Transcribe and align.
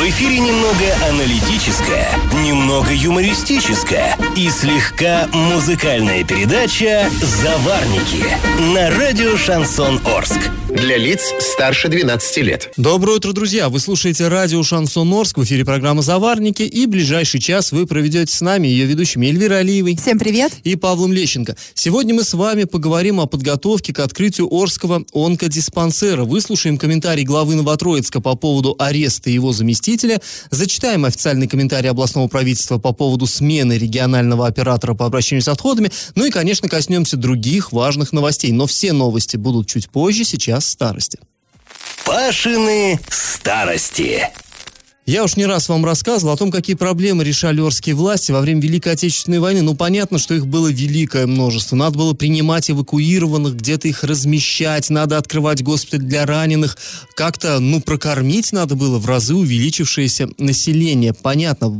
В 0.00 0.02
эфире 0.02 0.38
немного 0.38 0.94
аналитическая, 1.10 2.08
немного 2.42 2.88
юмористическая 2.90 4.16
и 4.34 4.48
слегка 4.48 5.28
музыкальная 5.34 6.24
передача 6.24 7.10
«Заварники» 7.20 8.24
на 8.72 8.88
радио 8.96 9.36
«Шансон 9.36 10.00
Орск». 10.06 10.38
Для 10.70 10.96
лиц 10.96 11.34
старше 11.40 11.88
12 11.88 12.36
лет. 12.38 12.72
Доброе 12.76 13.16
утро, 13.16 13.32
друзья! 13.32 13.68
Вы 13.68 13.80
слушаете 13.80 14.28
радио 14.28 14.62
«Шансон 14.62 15.12
Орск», 15.12 15.36
в 15.36 15.44
эфире 15.44 15.64
программа 15.64 16.00
«Заварники», 16.00 16.62
и 16.62 16.86
ближайший 16.86 17.40
час 17.40 17.72
вы 17.72 17.86
проведете 17.86 18.32
с 18.32 18.40
нами, 18.40 18.68
ее 18.68 18.86
ведущими 18.86 19.26
Эльвирой 19.26 19.60
Алиевой. 19.60 19.96
Всем 19.96 20.18
привет! 20.18 20.52
И 20.62 20.76
Павлом 20.76 21.12
Лещенко. 21.12 21.56
Сегодня 21.74 22.14
мы 22.14 22.22
с 22.22 22.34
вами 22.34 22.64
поговорим 22.64 23.20
о 23.20 23.26
подготовке 23.26 23.92
к 23.92 23.98
открытию 23.98 24.48
Орского 24.48 25.04
онкодиспансера. 25.12 26.24
Выслушаем 26.24 26.78
комментарий 26.78 27.24
главы 27.24 27.56
Новотроицка 27.56 28.20
по 28.20 28.36
поводу 28.36 28.76
ареста 28.78 29.28
его 29.28 29.52
заместителя, 29.52 29.89
зачитаем 30.50 31.04
официальный 31.04 31.48
комментарий 31.48 31.90
областного 31.90 32.28
правительства 32.28 32.78
по 32.78 32.92
поводу 32.92 33.26
смены 33.26 33.74
регионального 33.78 34.46
оператора 34.46 34.94
по 34.94 35.06
обращению 35.06 35.42
с 35.42 35.48
отходами, 35.48 35.90
ну 36.14 36.24
и, 36.24 36.30
конечно, 36.30 36.68
коснемся 36.68 37.16
других 37.16 37.72
важных 37.72 38.12
новостей. 38.12 38.52
Но 38.52 38.66
все 38.66 38.92
новости 38.92 39.36
будут 39.36 39.68
чуть 39.68 39.88
позже, 39.90 40.24
сейчас 40.24 40.66
старости. 40.66 41.18
Пашины 42.04 42.98
старости. 43.08 44.28
Я 45.10 45.24
уж 45.24 45.34
не 45.34 45.44
раз 45.44 45.68
вам 45.68 45.84
рассказывал 45.84 46.34
о 46.34 46.36
том, 46.36 46.52
какие 46.52 46.76
проблемы 46.76 47.24
решали 47.24 47.60
орские 47.60 47.96
власти 47.96 48.30
во 48.30 48.40
время 48.40 48.60
Великой 48.60 48.92
Отечественной 48.92 49.40
войны. 49.40 49.60
Ну, 49.60 49.74
понятно, 49.74 50.20
что 50.20 50.34
их 50.34 50.46
было 50.46 50.68
великое 50.68 51.26
множество. 51.26 51.74
Надо 51.74 51.98
было 51.98 52.12
принимать 52.12 52.70
эвакуированных, 52.70 53.56
где-то 53.56 53.88
их 53.88 54.04
размещать, 54.04 54.88
надо 54.88 55.18
открывать 55.18 55.64
госпиталь 55.64 55.98
для 55.98 56.26
раненых. 56.26 56.78
Как-то, 57.16 57.58
ну, 57.58 57.80
прокормить 57.80 58.52
надо 58.52 58.76
было 58.76 59.00
в 59.00 59.06
разы 59.06 59.34
увеличившееся 59.34 60.28
население. 60.38 61.12
Понятно, 61.12 61.70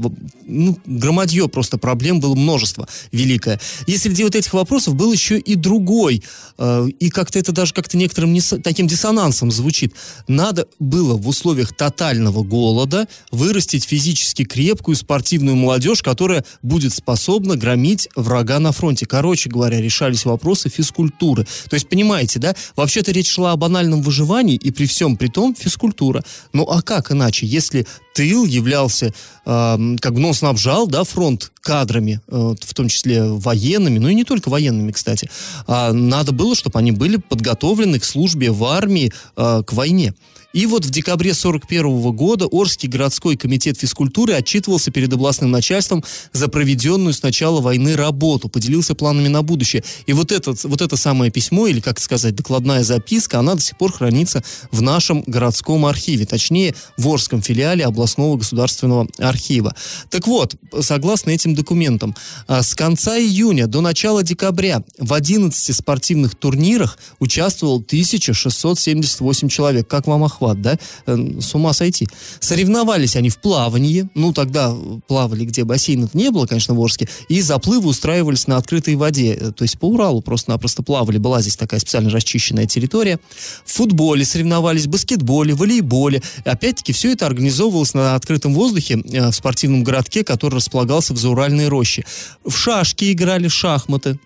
ну, 0.45 0.77
громадье 0.84 1.48
просто 1.48 1.78
проблем 1.78 2.19
было 2.19 2.34
множество 2.34 2.89
великое. 3.12 3.61
И 3.86 3.97
среди 3.97 4.25
вот 4.25 4.34
этих 4.34 4.53
вопросов 4.55 4.97
был 4.97 5.12
еще 5.12 5.39
и 5.39 5.55
другой. 5.55 6.25
Э, 6.58 6.89
и 6.98 7.11
как-то 7.11 7.39
это 7.39 7.53
даже 7.53 7.75
как-то 7.75 7.97
некоторым 7.97 8.33
не, 8.33 8.41
таким 8.41 8.89
диссонансом 8.89 9.53
звучит. 9.53 9.95
Надо 10.27 10.67
было 10.81 11.17
в 11.17 11.28
условиях 11.28 11.73
тотального 11.73 12.42
голода 12.42 13.06
вырастить 13.31 13.85
физически 13.85 14.45
крепкую 14.45 14.97
спортивную 14.97 15.57
молодежь, 15.57 16.03
которая 16.03 16.45
будет 16.63 16.93
способна 16.93 17.57
громить 17.57 18.09
врага 18.17 18.59
на 18.59 18.73
фронте. 18.73 19.07
Короче 19.07 19.51
говоря, 19.51 19.81
решались 19.81 20.25
вопросы 20.25 20.69
физкультуры. 20.69 21.47
То 21.69 21.75
есть, 21.75 21.89
понимаете, 21.89 22.39
да, 22.39 22.55
вообще-то 22.77 23.13
речь 23.13 23.29
шла 23.29 23.53
о 23.53 23.57
банальном 23.57 24.03
выживании, 24.03 24.57
и 24.57 24.71
при 24.71 24.87
всем 24.87 25.17
при 25.17 25.29
том 25.29 25.55
физкультура. 25.55 26.25
Ну 26.53 26.65
а 26.65 26.83
как 26.83 27.13
иначе, 27.13 27.47
если 27.47 27.87
тыл 28.15 28.45
являлся, 28.45 29.07
э, 29.07 29.97
как 30.01 30.15
бы, 30.15 30.21
ну, 30.21 30.35
снабжал, 30.35 30.87
да, 30.87 31.05
фронт 31.05 31.53
кадрами, 31.61 32.21
э, 32.29 32.55
в 32.61 32.75
том 32.75 32.89
числе 32.89 33.25
военными, 33.25 33.98
ну 33.98 34.09
и 34.09 34.15
не 34.15 34.25
только 34.25 34.48
военными, 34.48 34.93
кстати. 34.93 35.31
А 35.67 35.93
надо 35.93 36.33
было, 36.33 36.55
чтобы 36.55 36.79
они 36.79 36.93
были 36.93 37.17
подготовлены 37.17 37.98
к 37.98 38.05
службе 38.05 38.51
в 38.51 38.65
армии, 38.65 39.13
э, 39.37 39.63
к 39.67 39.73
войне. 39.73 40.15
И 40.53 40.67
вот 40.67 40.84
в 40.84 40.91
декабре 40.91 41.31
1941 41.31 42.12
года 42.12 42.47
Орский 42.47 42.89
городской 42.89 43.37
комитет 43.37 43.79
физкультуры 43.79 44.34
отчитывался 44.34 44.91
перед 44.91 45.12
областным 45.12 45.51
начальством 45.51 46.03
за 46.33 46.48
проведенную 46.48 47.15
с 47.15 47.23
начала 47.23 47.61
войны 47.61 47.95
работу, 47.95 48.48
поделился 48.48 48.97
планами 48.97 49.29
на 49.29 49.42
будущее. 49.42 49.84
И 50.07 50.12
вот, 50.12 50.33
этот, 50.33 50.65
вот 50.65 50.81
это 50.81 50.97
самое 50.97 51.31
письмо, 51.31 51.69
или, 51.69 51.79
как 51.81 52.01
сказать, 52.01 52.34
докладная 52.34 52.83
записка, 52.83 53.39
она 53.39 53.55
до 53.55 53.61
сих 53.61 53.79
пор 53.79 53.92
хранится 53.92 54.42
в 54.73 54.83
нашем 54.83 55.23
городском 55.27 55.87
архиве, 55.87 56.27
точнее, 56.27 56.75
в 56.97 57.09
Орском 57.09 57.42
филиале 57.42 57.85
областного 57.85 58.37
государственного 58.37 59.07
архива. 59.19 59.77
Так 60.11 60.27
вот, 60.27 60.57
согласно 60.80 61.30
этим 61.30 61.55
документам, 61.55 62.17
а, 62.48 62.64
с 62.64 62.74
конца 62.74 63.17
июня 63.19 63.69
до 63.69 63.80
начала 63.80 64.24
декабря 64.24 64.83
в 64.98 65.13
11 65.13 65.77
спортивных 65.77 66.35
турнирах 66.35 66.98
участвовал 67.20 67.80
1678 67.80 69.48
человек. 69.48 69.86
Как 69.86 70.08
вам 70.08 70.24
охват? 70.24 70.39
Охват, 70.40 70.61
да, 70.61 70.78
э, 71.06 71.40
с 71.40 71.55
ума 71.55 71.73
сойти. 71.73 72.08
Соревновались 72.40 73.17
они 73.17 73.28
в 73.28 73.39
плавании, 73.39 74.08
ну, 74.14 74.33
тогда 74.33 74.74
плавали, 75.06 75.45
где 75.45 75.64
бассейнов 75.64 76.14
не 76.14 76.30
было, 76.30 76.46
конечно, 76.46 76.74
в 76.74 76.80
Орске, 76.80 77.08
и 77.28 77.40
заплывы 77.40 77.89
устраивались 77.89 78.46
на 78.46 78.56
открытой 78.56 78.96
воде, 78.96 79.34
э, 79.34 79.52
то 79.52 79.62
есть 79.62 79.79
по 79.79 79.86
Уралу 79.86 80.23
просто-напросто 80.23 80.83
плавали, 80.83 81.18
была 81.18 81.40
здесь 81.42 81.56
такая 81.56 81.80
специально 81.80 82.11
расчищенная 82.11 82.67
территория. 82.67 83.18
В 83.64 83.73
футболе 83.73 84.24
соревновались, 84.24 84.86
баскетболе, 84.86 85.55
волейболе. 85.55 86.23
Опять-таки, 86.45 86.92
все 86.92 87.12
это 87.12 87.27
организовывалось 87.27 87.95
на 87.95 88.14
открытом 88.14 88.55
воздухе 88.55 88.95
э, 88.95 89.29
в 89.29 89.33
спортивном 89.33 89.84
городке, 89.84 90.24
который 90.24 90.56
располагался 90.56 91.14
в 91.14 91.18
Зауральной 91.18 91.68
роще. 91.68 92.05
В 92.45 92.56
шашки 92.56 93.12
играли, 93.12 93.48
шахматы. 93.48 94.18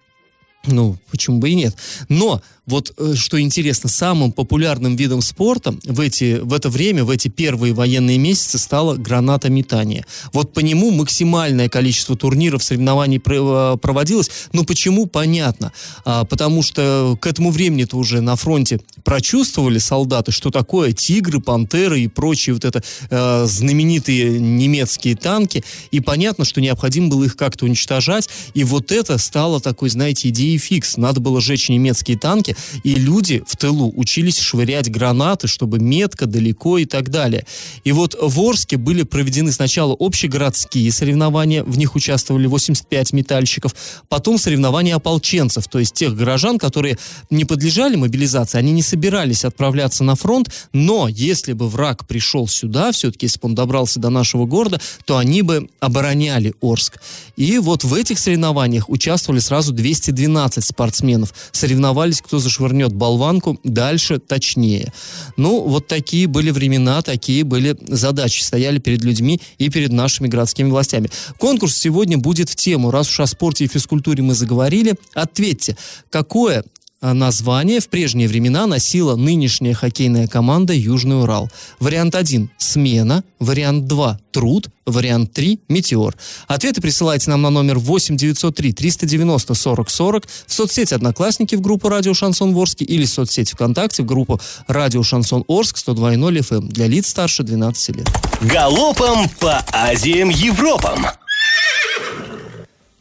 Ну, 0.66 0.96
почему 1.10 1.38
бы 1.38 1.50
и 1.50 1.54
нет. 1.54 1.76
Но 2.08 2.40
вот 2.66 2.94
э, 2.96 3.14
что 3.14 3.40
интересно, 3.40 3.88
самым 3.88 4.32
популярным 4.32 4.96
видом 4.96 5.20
спорта 5.20 5.74
в, 5.84 6.00
эти, 6.00 6.38
в 6.40 6.52
это 6.52 6.70
время, 6.70 7.04
в 7.04 7.10
эти 7.10 7.28
первые 7.28 7.74
военные 7.74 8.18
месяцы 8.18 8.58
стало 8.58 8.96
гранатометание. 8.96 10.06
Вот 10.32 10.52
по 10.52 10.60
нему 10.60 10.90
максимальное 10.90 11.68
количество 11.68 12.16
турниров, 12.16 12.62
соревнований 12.62 13.20
э, 13.24 13.76
проводилось. 13.80 14.30
Но 14.52 14.64
почему? 14.64 15.06
Понятно. 15.06 15.72
А, 16.04 16.24
потому 16.24 16.62
что 16.62 17.18
к 17.20 17.26
этому 17.26 17.50
времени-то 17.50 17.96
уже 17.96 18.20
на 18.20 18.36
фронте 18.36 18.80
прочувствовали 19.04 19.78
солдаты, 19.78 20.32
что 20.32 20.50
такое 20.50 20.92
тигры, 20.92 21.40
пантеры 21.40 22.00
и 22.00 22.08
прочие 22.08 22.54
вот 22.54 22.64
это 22.64 22.82
э, 23.10 23.46
знаменитые 23.46 24.40
немецкие 24.40 25.16
танки. 25.16 25.64
И 25.90 26.00
понятно, 26.00 26.44
что 26.44 26.60
необходимо 26.60 27.08
было 27.08 27.24
их 27.24 27.36
как-то 27.36 27.66
уничтожать. 27.66 28.28
И 28.54 28.64
вот 28.64 28.90
это 28.90 29.18
стало 29.18 29.60
такой, 29.60 29.90
знаете, 29.90 30.30
идеей 30.30 30.58
фикс. 30.58 30.96
Надо 30.96 31.20
было 31.20 31.40
сжечь 31.40 31.68
немецкие 31.68 32.18
танки, 32.18 32.53
и 32.82 32.94
люди 32.94 33.42
в 33.46 33.56
тылу 33.56 33.92
учились 33.96 34.38
швырять 34.38 34.90
гранаты, 34.90 35.46
чтобы 35.48 35.78
метко, 35.78 36.26
далеко 36.26 36.78
и 36.78 36.84
так 36.84 37.10
далее. 37.10 37.46
И 37.84 37.92
вот 37.92 38.16
в 38.20 38.40
Орске 38.40 38.76
были 38.76 39.02
проведены 39.02 39.52
сначала 39.52 39.96
общегородские 39.98 40.90
соревнования, 40.92 41.64
в 41.64 41.78
них 41.78 41.94
участвовали 41.94 42.46
85 42.46 43.12
метальщиков, 43.12 43.74
потом 44.08 44.38
соревнования 44.38 44.96
ополченцев, 44.96 45.68
то 45.68 45.78
есть 45.78 45.94
тех 45.94 46.14
горожан, 46.16 46.58
которые 46.58 46.98
не 47.30 47.44
подлежали 47.44 47.96
мобилизации, 47.96 48.58
они 48.58 48.72
не 48.72 48.82
собирались 48.82 49.44
отправляться 49.44 50.04
на 50.04 50.14
фронт, 50.14 50.50
но 50.72 51.08
если 51.08 51.52
бы 51.52 51.68
враг 51.68 52.06
пришел 52.06 52.48
сюда, 52.48 52.92
все-таки 52.92 53.26
если 53.26 53.40
бы 53.40 53.48
он 53.48 53.54
добрался 53.54 54.00
до 54.00 54.10
нашего 54.10 54.46
города, 54.46 54.80
то 55.04 55.16
они 55.16 55.42
бы 55.42 55.68
обороняли 55.80 56.54
Орск. 56.60 57.00
И 57.36 57.58
вот 57.58 57.84
в 57.84 57.94
этих 57.94 58.18
соревнованиях 58.18 58.88
участвовали 58.88 59.40
сразу 59.40 59.72
212 59.72 60.64
спортсменов. 60.64 61.34
Соревновались 61.52 62.20
кто 62.20 62.38
зашвырнет 62.44 62.92
болванку 62.92 63.58
дальше 63.64 64.18
точнее. 64.18 64.92
Ну, 65.36 65.62
вот 65.62 65.88
такие 65.88 66.26
были 66.28 66.50
времена, 66.50 67.02
такие 67.02 67.42
были 67.42 67.76
задачи, 67.80 68.42
стояли 68.42 68.78
перед 68.78 69.02
людьми 69.02 69.40
и 69.58 69.70
перед 69.70 69.90
нашими 69.90 70.28
городскими 70.28 70.70
властями. 70.70 71.10
Конкурс 71.38 71.76
сегодня 71.76 72.18
будет 72.18 72.48
в 72.48 72.56
тему, 72.56 72.90
раз 72.90 73.08
уж 73.08 73.20
о 73.20 73.26
спорте 73.26 73.64
и 73.64 73.68
физкультуре 73.68 74.22
мы 74.22 74.34
заговорили, 74.34 74.94
ответьте, 75.14 75.76
какое 76.10 76.64
название 77.12 77.80
в 77.80 77.88
прежние 77.88 78.28
времена 78.28 78.66
носила 78.66 79.16
нынешняя 79.16 79.74
хоккейная 79.74 80.26
команда 80.26 80.72
«Южный 80.72 81.20
Урал». 81.20 81.50
Вариант 81.80 82.14
1– 82.14 82.50
«Смена», 82.58 83.24
вариант 83.38 83.86
2– 83.86 84.18
«Труд», 84.32 84.68
вариант 84.86 85.32
3– 85.32 85.60
«Метеор». 85.68 86.16
Ответы 86.46 86.80
присылайте 86.80 87.30
нам 87.30 87.42
на 87.42 87.50
номер 87.50 87.78
8 87.78 88.16
903 88.16 88.72
390 88.72 89.54
40 89.54 89.90
40 89.90 90.26
в 90.46 90.52
соцсети 90.54 90.94
«Одноклассники» 90.94 91.54
в 91.56 91.60
группу 91.60 91.88
«Радио 91.88 92.14
Шансон 92.14 92.54
Ворске» 92.54 92.84
или 92.84 93.04
в 93.04 93.10
соцсети 93.10 93.52
ВКонтакте 93.54 94.02
в 94.02 94.06
группу 94.06 94.40
«Радио 94.66 95.02
Шансон 95.02 95.44
Орск» 95.48 95.76
102.0 95.76 96.38
FM 96.38 96.68
для 96.68 96.86
лиц 96.86 97.08
старше 97.08 97.42
12 97.42 97.96
лет. 97.96 98.08
Галопом 98.40 99.28
по 99.40 99.58
Азиям 99.72 100.30
Европам! 100.30 101.06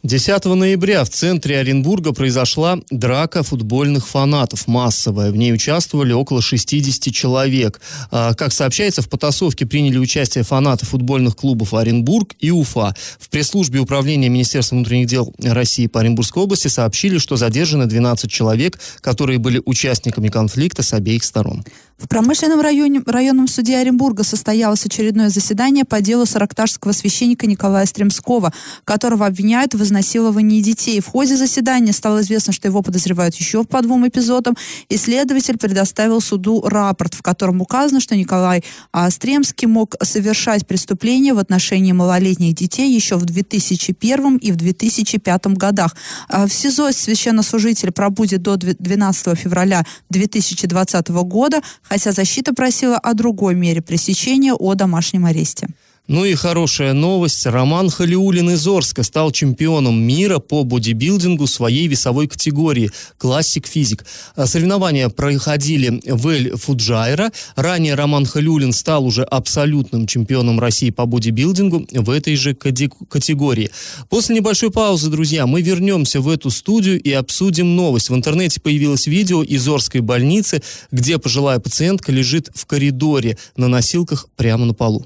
10 0.04 0.44
ноября 0.44 1.02
в 1.02 1.08
центре 1.08 1.58
Оренбурга 1.58 2.12
произошла 2.12 2.78
драка 2.90 3.42
футбольных 3.42 4.06
фанатов 4.06 4.66
массовая. 4.66 5.30
В 5.30 5.36
ней 5.36 5.54
участвовали 5.54 6.12
около 6.12 6.42
60 6.42 7.10
человек. 7.10 7.80
А, 8.10 8.34
как 8.34 8.52
сообщается, 8.52 9.00
в 9.00 9.08
потасовке 9.08 9.64
приняли 9.64 9.96
участие 9.96 10.44
фанаты 10.44 10.84
футбольных 10.84 11.36
клубов 11.36 11.72
Оренбург 11.72 12.34
и 12.38 12.50
Уфа. 12.50 12.94
В 13.18 13.30
пресс-службе 13.30 13.80
управления 13.80 14.28
Министерства 14.28 14.76
внутренних 14.76 15.06
дел 15.06 15.32
России 15.42 15.86
по 15.86 16.00
Оренбургской 16.00 16.42
области 16.42 16.68
сообщили, 16.68 17.16
что 17.16 17.36
задержаны 17.36 17.86
12 17.86 18.30
человек, 18.30 18.78
которые 19.00 19.38
были 19.38 19.62
участниками 19.64 20.28
конфликта 20.28 20.82
с 20.82 20.92
обеих 20.92 21.24
сторон. 21.24 21.64
В 21.96 22.08
промышленном 22.08 22.60
районе, 22.60 23.00
районном 23.06 23.46
суде 23.46 23.78
Оренбурга 23.78 24.24
состоялось 24.24 24.84
очередное 24.84 25.30
заседание 25.30 25.84
по 25.84 26.00
делу 26.00 26.26
саракташского 26.26 26.92
священника 26.92 27.46
Николая 27.46 27.86
Стремского, 27.86 28.52
которого 28.84 29.26
обвиняют 29.26 29.74
в 29.74 29.82
изнасиловании 29.94 30.60
детей. 30.60 31.00
В 31.00 31.06
ходе 31.06 31.36
заседания 31.36 31.92
стало 31.92 32.20
известно, 32.22 32.52
что 32.52 32.66
его 32.66 32.82
подозревают 32.82 33.36
еще 33.36 33.64
по 33.64 33.80
двум 33.80 34.08
эпизодам. 34.08 34.56
Исследователь 34.88 35.56
предоставил 35.56 36.20
суду 36.20 36.62
рапорт, 36.66 37.14
в 37.14 37.22
котором 37.22 37.60
указано, 37.60 38.00
что 38.00 38.16
Николай 38.16 38.64
а, 38.92 39.08
Стремский 39.10 39.66
мог 39.66 39.94
совершать 40.02 40.66
преступления 40.66 41.32
в 41.32 41.38
отношении 41.38 41.92
малолетних 41.92 42.54
детей 42.54 42.92
еще 42.92 43.16
в 43.16 43.24
2001 43.24 44.36
и 44.38 44.50
в 44.50 44.56
2005 44.56 45.46
годах. 45.56 45.94
А, 46.28 46.46
в 46.46 46.52
СИЗО 46.52 46.90
священнослужитель 46.92 47.92
пробудет 47.92 48.42
до 48.42 48.56
12 48.56 49.38
февраля 49.38 49.84
2020 50.10 51.08
года 51.08 51.60
хотя 51.82 52.12
защита 52.12 52.52
просила 52.52 52.98
о 52.98 53.14
другой 53.14 53.54
мере 53.54 53.80
пресечения 53.80 54.54
о 54.54 54.74
домашнем 54.74 55.26
аресте. 55.26 55.68
Ну 56.06 56.26
и 56.26 56.34
хорошая 56.34 56.92
новость. 56.92 57.46
Роман 57.46 57.88
Халиулин 57.88 58.50
из 58.50 58.68
Орска 58.68 59.02
стал 59.02 59.30
чемпионом 59.30 60.02
мира 60.02 60.38
по 60.38 60.62
бодибилдингу 60.62 61.46
своей 61.46 61.86
весовой 61.86 62.28
категории 62.28 62.90
«Классик 63.16 63.66
Физик». 63.66 64.04
А 64.36 64.46
соревнования 64.46 65.08
проходили 65.08 66.02
в 66.04 66.28
Эль-Фуджайра. 66.28 67.32
Ранее 67.56 67.94
Роман 67.94 68.26
Халиулин 68.26 68.74
стал 68.74 69.06
уже 69.06 69.24
абсолютным 69.24 70.06
чемпионом 70.06 70.60
России 70.60 70.90
по 70.90 71.06
бодибилдингу 71.06 71.86
в 71.90 72.10
этой 72.10 72.36
же 72.36 72.54
категории. 72.54 73.70
После 74.10 74.36
небольшой 74.36 74.70
паузы, 74.70 75.08
друзья, 75.08 75.46
мы 75.46 75.62
вернемся 75.62 76.20
в 76.20 76.28
эту 76.28 76.50
студию 76.50 77.00
и 77.00 77.12
обсудим 77.12 77.76
новость. 77.76 78.10
В 78.10 78.14
интернете 78.14 78.60
появилось 78.60 79.06
видео 79.06 79.42
из 79.42 79.66
Орской 79.66 80.02
больницы, 80.02 80.62
где 80.92 81.16
пожилая 81.16 81.60
пациентка 81.60 82.12
лежит 82.12 82.50
в 82.54 82.66
коридоре 82.66 83.38
на 83.56 83.68
носилках 83.68 84.28
прямо 84.36 84.66
на 84.66 84.74
полу. 84.74 85.02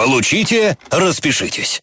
Получите, 0.00 0.78
распишитесь. 0.90 1.82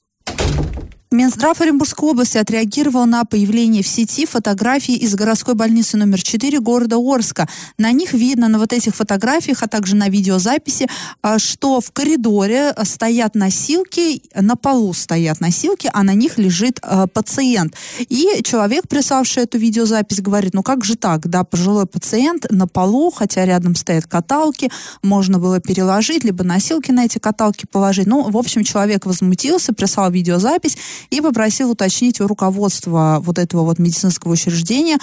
Минздрав 1.10 1.62
Оренбургской 1.62 2.10
области 2.10 2.38
отреагировал 2.38 3.06
на 3.06 3.24
появление 3.24 3.82
в 3.82 3.88
сети 3.88 4.26
фотографий 4.26 4.98
из 4.98 5.16
городской 5.16 5.56
больницы 5.56 5.96
номер 5.96 6.22
4 6.22 6.60
города 6.60 6.98
Орска. 6.98 7.48
На 7.78 7.94
них 7.94 8.12
видно, 8.12 8.50
на 8.50 8.60
вот 8.60 8.74
этих 8.74 8.94
фотографиях, 8.94 9.64
а 9.64 9.68
также 9.68 9.96
на 9.96 10.10
видеозаписи, 10.10 10.88
а, 11.22 11.40
что 11.40 11.80
в 11.80 11.92
коридоре 11.92 12.74
стоят 12.84 13.36
носилки, 13.36 14.22
на 14.36 14.58
полу 14.58 14.94
стоят 14.94 15.40
носилки, 15.40 15.90
а 15.94 16.04
на 16.04 16.14
них 16.14 16.38
лежит 16.38 16.82
э, 16.84 17.08
пациент. 17.08 17.76
И 18.10 18.42
человек, 18.44 18.90
приславший 18.90 19.44
эту 19.44 19.58
видеозапись, 19.58 20.20
говорит, 20.20 20.54
ну 20.54 20.62
как 20.62 20.84
же 20.84 20.98
так, 20.98 21.30
да, 21.30 21.46
пожилой 21.46 21.86
пациент 21.86 22.48
на 22.50 22.68
полу, 22.68 23.12
хотя 23.12 23.46
рядом 23.46 23.76
стоят 23.76 24.08
каталки, 24.08 24.70
можно 25.04 25.40
было 25.40 25.62
переложить, 25.62 26.26
либо 26.26 26.44
носилки 26.44 26.92
на 26.92 27.06
эти 27.06 27.18
каталки 27.18 27.66
положить. 27.66 28.08
Ну, 28.08 28.30
в 28.30 28.36
общем, 28.36 28.66
человек 28.66 29.06
возмутился, 29.06 29.72
прислал 29.72 30.12
видеозапись, 30.12 30.78
и 31.10 31.22
попросил 31.22 31.72
уточнить 31.72 32.22
у 32.22 32.28
руководства 32.28 33.20
вот 33.22 33.38
этого 33.38 33.64
вот 33.64 33.80
медицинского 33.80 34.34
учреждения, 34.34 34.98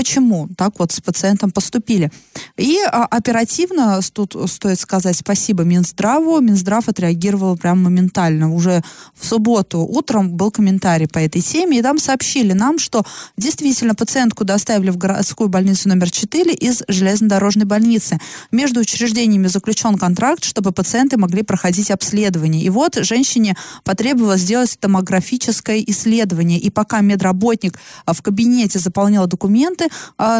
почему 0.00 0.48
так 0.56 0.78
вот 0.78 0.92
с 0.92 1.00
пациентом 1.02 1.50
поступили. 1.50 2.10
И 2.56 2.78
а, 2.90 3.04
оперативно, 3.04 4.00
тут 4.14 4.34
стоит 4.46 4.80
сказать 4.80 5.14
спасибо 5.14 5.62
Минздраву, 5.62 6.40
Минздрав 6.40 6.88
отреагировал 6.88 7.58
прям 7.58 7.82
моментально. 7.82 8.54
Уже 8.54 8.80
в 9.14 9.26
субботу 9.26 9.80
утром 9.80 10.30
был 10.30 10.50
комментарий 10.50 11.06
по 11.06 11.18
этой 11.18 11.42
теме, 11.42 11.78
и 11.78 11.82
там 11.82 11.98
сообщили 11.98 12.54
нам, 12.54 12.78
что 12.78 13.04
действительно 13.36 13.94
пациентку 13.94 14.44
доставили 14.44 14.88
в 14.88 14.96
городскую 14.96 15.50
больницу 15.50 15.90
номер 15.90 16.10
4 16.10 16.50
из 16.54 16.82
железнодорожной 16.88 17.66
больницы. 17.66 18.18
Между 18.50 18.80
учреждениями 18.80 19.48
заключен 19.48 19.98
контракт, 19.98 20.44
чтобы 20.44 20.72
пациенты 20.72 21.18
могли 21.18 21.42
проходить 21.42 21.90
обследование. 21.90 22.62
И 22.62 22.70
вот 22.70 22.94
женщине 22.94 23.54
потребовалось 23.84 24.40
сделать 24.40 24.78
томографическое 24.80 25.84
исследование. 25.86 26.58
И 26.58 26.70
пока 26.70 27.02
медработник 27.02 27.78
а, 28.06 28.14
в 28.14 28.22
кабинете 28.22 28.78
заполнял 28.78 29.26
документы, 29.26 29.89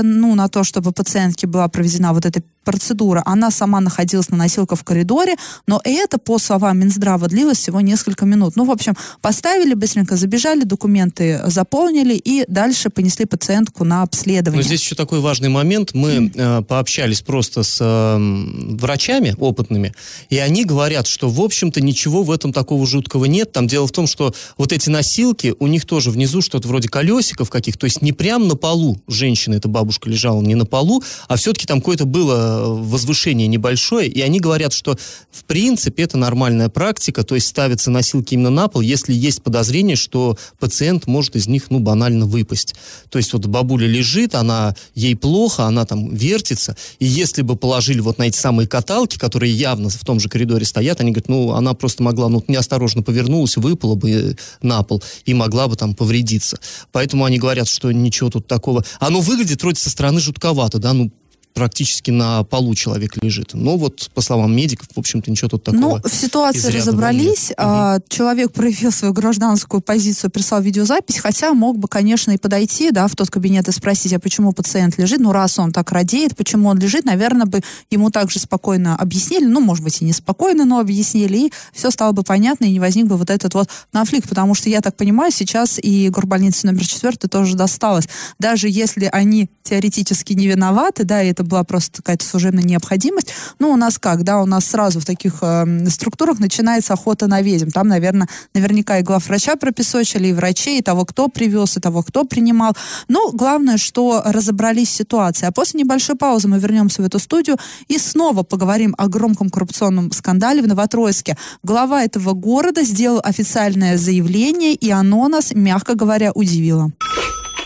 ну, 0.03 0.35
на 0.35 0.49
то, 0.49 0.65
чтобы 0.65 0.93
пациентке 0.93 1.47
была 1.47 1.69
проведена 1.69 2.13
вот 2.13 2.27
эта 2.27 2.43
процедура. 2.71 3.21
Она 3.27 3.51
сама 3.51 3.81
находилась 3.81 4.29
на 4.29 4.37
носилках 4.37 4.79
в 4.79 4.85
коридоре, 4.85 5.35
но 5.67 5.81
это, 5.83 6.19
по 6.19 6.39
словам 6.39 6.79
Минздрава, 6.79 7.27
длилось 7.27 7.59
всего 7.59 7.81
несколько 7.81 8.27
минут. 8.27 8.55
Ну, 8.55 8.65
в 8.65 8.71
общем, 8.71 8.95
поставили 9.21 9.75
быстренько, 9.75 10.15
забежали, 10.15 10.63
документы 10.63 11.41
заполнили 11.47 12.15
и 12.15 12.45
дальше 12.47 12.89
понесли 12.89 13.25
пациентку 13.25 13.83
на 13.83 14.03
обследование. 14.03 14.63
Но 14.63 14.67
здесь 14.67 14.83
еще 14.83 14.95
такой 14.95 15.19
важный 15.19 15.49
момент. 15.49 15.95
Мы 15.95 16.31
э, 16.33 16.63
пообщались 16.63 17.23
просто 17.23 17.65
с 17.65 17.79
э, 17.81 18.77
врачами 18.77 19.35
опытными, 19.37 19.93
и 20.29 20.39
они 20.39 20.65
говорят, 20.65 21.09
что, 21.09 21.29
в 21.29 21.41
общем-то, 21.41 21.81
ничего 21.81 22.23
в 22.23 22.31
этом 22.31 22.53
такого 22.53 22.87
жуткого 22.87 23.25
нет. 23.25 23.51
Там 23.51 23.67
дело 23.67 23.89
в 23.89 23.93
том, 23.93 24.07
что 24.07 24.33
вот 24.59 24.73
эти 24.73 24.89
носилки, 24.91 25.57
у 25.59 25.67
них 25.67 25.87
тоже 25.87 26.13
внизу 26.13 26.41
что-то 26.41 26.69
вроде 26.69 26.89
колесиков 26.89 27.51
каких, 27.51 27.77
то 27.77 27.87
есть 27.87 28.01
не 28.01 28.13
прям 28.13 28.47
на 28.47 28.55
полу 28.55 29.01
женщина, 29.09 29.55
эта 29.55 29.67
бабушка 29.67 30.09
лежала 30.09 30.41
не 30.41 30.55
на 30.55 30.67
полу, 30.67 31.03
а 31.27 31.35
все-таки 31.35 31.67
там 31.67 31.81
какое-то 31.81 32.05
было 32.05 32.60
возвышение 32.65 33.47
небольшое, 33.47 34.09
и 34.09 34.21
они 34.21 34.41
говорят, 34.41 34.73
что 34.73 34.97
в 35.31 35.45
принципе 35.45 36.05
это 36.05 36.17
нормальная 36.17 36.69
практика, 36.69 37.23
то 37.25 37.35
есть 37.35 37.49
ставятся 37.49 37.91
носилки 37.91 38.35
именно 38.35 38.51
на 38.51 38.69
пол, 38.69 38.81
если 38.81 39.13
есть 39.13 39.43
подозрение, 39.43 39.97
что 39.97 40.37
пациент 40.59 41.07
может 41.07 41.37
из 41.37 41.47
них, 41.47 41.71
ну, 41.71 41.79
банально 41.79 42.27
выпасть. 42.27 42.75
То 43.09 43.19
есть 43.19 43.33
вот 43.33 43.47
бабуля 43.47 43.87
лежит, 43.87 44.35
она, 44.35 44.75
ей 44.95 45.17
плохо, 45.17 45.65
она 45.65 45.85
там 45.87 46.15
вертится, 46.15 46.77
и 46.99 47.07
если 47.07 47.43
бы 47.43 47.57
положили 47.57 48.01
вот 48.01 48.19
на 48.19 48.25
эти 48.25 48.37
самые 48.37 48.67
каталки, 48.67 49.19
которые 49.19 49.53
явно 49.53 49.89
в 49.89 50.05
том 50.05 50.21
же 50.21 50.29
коридоре 50.29 50.65
стоят, 50.65 51.01
они 51.01 51.13
говорят, 51.13 51.29
ну, 51.29 51.53
она 51.53 51.75
просто 51.75 52.03
могла, 52.03 52.29
ну, 52.29 52.45
неосторожно 52.49 53.03
повернулась, 53.03 53.57
выпала 53.57 53.95
бы 53.95 54.37
на 54.63 54.83
пол 54.83 55.03
и 55.25 55.35
могла 55.35 55.69
бы 55.69 55.77
там 55.77 55.95
повредиться. 55.95 56.59
Поэтому 56.93 57.25
они 57.25 57.39
говорят, 57.39 57.69
что 57.69 57.91
ничего 57.93 58.31
тут 58.31 58.47
такого. 58.47 58.85
Оно 58.99 59.21
выглядит 59.21 59.63
вроде 59.63 59.81
со 59.81 59.91
стороны 59.91 60.21
жутковато, 60.21 60.79
да, 60.79 60.93
ну, 60.93 61.11
практически 61.55 62.11
на 62.11 62.43
полу 62.45 62.75
человек 62.75 63.23
лежит. 63.23 63.55
Но 63.55 63.77
вот, 63.77 64.11
по 64.15 64.21
словам 64.21 64.55
медиков, 64.55 64.89
в 64.95 64.99
общем-то, 64.99 65.31
ничего 65.31 65.49
тут 65.49 65.65
такого 65.65 66.01
Ну, 66.03 66.09
в 66.09 66.15
ситуации 66.15 66.71
разобрались. 66.71 67.53
А, 67.57 67.97
угу. 67.97 68.05
Человек 68.09 68.53
проявил 68.53 68.93
свою 68.93 69.13
гражданскую 69.13 69.81
позицию, 69.81 70.31
прислал 70.31 70.63
видеозапись, 70.63 71.19
хотя 71.19 71.53
мог 71.53 71.79
бы, 71.79 71.89
конечно, 71.89 72.31
и 72.31 72.39
подойти, 72.39 72.91
да, 72.91 73.09
в 73.09 73.17
тот 73.17 73.31
кабинет 73.31 73.69
и 73.69 73.73
спросить, 73.73 74.13
а 74.13 74.21
почему 74.21 74.53
пациент 74.53 74.99
лежит? 74.99 75.21
Ну, 75.21 75.33
раз 75.33 75.59
он 75.59 75.73
так 75.73 75.93
радеет, 75.93 76.37
почему 76.37 76.69
он 76.69 76.79
лежит, 76.79 77.05
наверное, 77.05 77.47
бы 77.47 77.61
ему 77.91 78.11
также 78.11 78.39
спокойно 78.39 78.97
объяснили, 78.97 79.45
ну, 79.45 79.61
может 79.61 79.85
быть, 79.85 80.01
и 80.01 80.05
не 80.05 80.13
спокойно, 80.13 80.65
но 80.65 80.79
объяснили, 80.79 81.47
и 81.47 81.53
все 81.73 81.91
стало 81.91 82.13
бы 82.13 82.23
понятно, 82.23 82.65
и 82.65 82.73
не 82.73 82.81
возник 82.81 83.07
бы 83.07 83.17
вот 83.17 83.31
этот 83.31 83.55
вот 83.55 83.69
конфликт, 83.93 84.29
потому 84.29 84.55
что, 84.55 84.69
я 84.71 84.81
так 84.81 84.97
понимаю, 84.97 85.33
сейчас 85.33 85.79
и 85.79 86.09
горбольнице 86.11 86.67
номер 86.67 86.87
4 86.87 87.13
тоже 87.31 87.57
досталось. 87.57 88.09
Даже 88.39 88.69
если 88.69 89.09
они 89.13 89.51
теоретически 89.63 90.33
не 90.33 90.47
виноваты, 90.47 91.05
да, 91.05 91.23
и 91.23 91.29
это 91.31 91.40
была 91.43 91.65
просто 91.65 91.99
какая-то 91.99 92.25
служебная 92.25 92.65
необходимость. 92.65 93.33
Ну, 93.59 93.71
у 93.71 93.77
нас 93.77 93.99
как, 93.99 94.23
да, 94.23 94.41
у 94.41 94.47
нас 94.47 94.65
сразу 94.67 95.01
в 95.01 95.05
таких 95.05 95.39
э, 95.43 95.87
структурах 95.89 96.39
начинается 96.39 96.93
охота 96.93 97.27
на 97.27 97.43
ведьм. 97.43 97.71
Там, 97.71 97.89
наверное, 97.89 98.29
наверняка 98.55 98.99
и 98.99 99.03
главврача 99.03 99.57
пропесочили, 99.57 100.29
и 100.29 100.33
врачей, 100.33 100.79
и 100.79 100.83
того, 100.83 101.05
кто 101.05 101.29
привез, 101.29 101.77
и 101.77 101.81
того, 101.81 102.03
кто 102.03 102.25
принимал. 102.25 102.77
Но 103.09 103.31
главное, 103.33 103.77
что 103.77 104.23
разобрались 104.25 105.01
с. 105.01 105.43
А 105.43 105.53
после 105.53 105.81
небольшой 105.81 106.17
паузы 106.17 106.49
мы 106.49 106.59
вернемся 106.59 107.03
в 107.03 107.05
эту 107.05 107.19
студию 107.19 107.57
и 107.89 107.99
снова 107.99 108.43
поговорим 108.43 108.95
о 108.99 109.09
громком 109.09 109.51
коррупционном 109.51 110.13
скандале 110.13 110.63
в 110.63 110.69
Новотроицке. 110.69 111.37
Глава 111.63 112.03
этого 112.03 112.33
города 112.33 112.83
сделал 112.83 113.21
официальное 113.23 113.97
заявление, 113.97 114.75
и 114.75 114.91
оно 114.91 115.29
нас, 115.29 115.53
мягко 115.53 115.95
говоря, 115.95 116.33
удивило. 116.33 116.91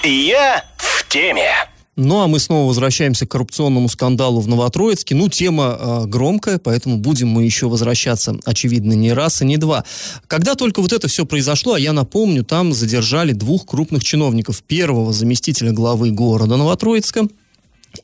Я 0.02 0.64
в 0.76 1.08
теме. 1.08 1.73
Ну, 1.96 2.20
а 2.20 2.26
мы 2.26 2.40
снова 2.40 2.66
возвращаемся 2.66 3.24
к 3.24 3.30
коррупционному 3.30 3.88
скандалу 3.88 4.40
в 4.40 4.48
Новотроицке. 4.48 5.14
Ну, 5.14 5.28
тема 5.28 5.78
э, 5.78 6.06
громкая, 6.06 6.58
поэтому 6.58 6.96
будем 6.96 7.28
мы 7.28 7.44
еще 7.44 7.68
возвращаться, 7.68 8.36
очевидно, 8.44 8.94
не 8.94 9.12
раз 9.12 9.42
и 9.42 9.44
не 9.44 9.58
два. 9.58 9.84
Когда 10.26 10.56
только 10.56 10.82
вот 10.82 10.92
это 10.92 11.06
все 11.06 11.24
произошло, 11.24 11.74
а 11.74 11.78
я 11.78 11.92
напомню, 11.92 12.42
там 12.42 12.72
задержали 12.72 13.32
двух 13.32 13.64
крупных 13.66 14.02
чиновников. 14.02 14.62
Первого 14.64 15.12
заместителя 15.12 15.70
главы 15.70 16.10
города 16.10 16.56
Новотроицка, 16.56 17.28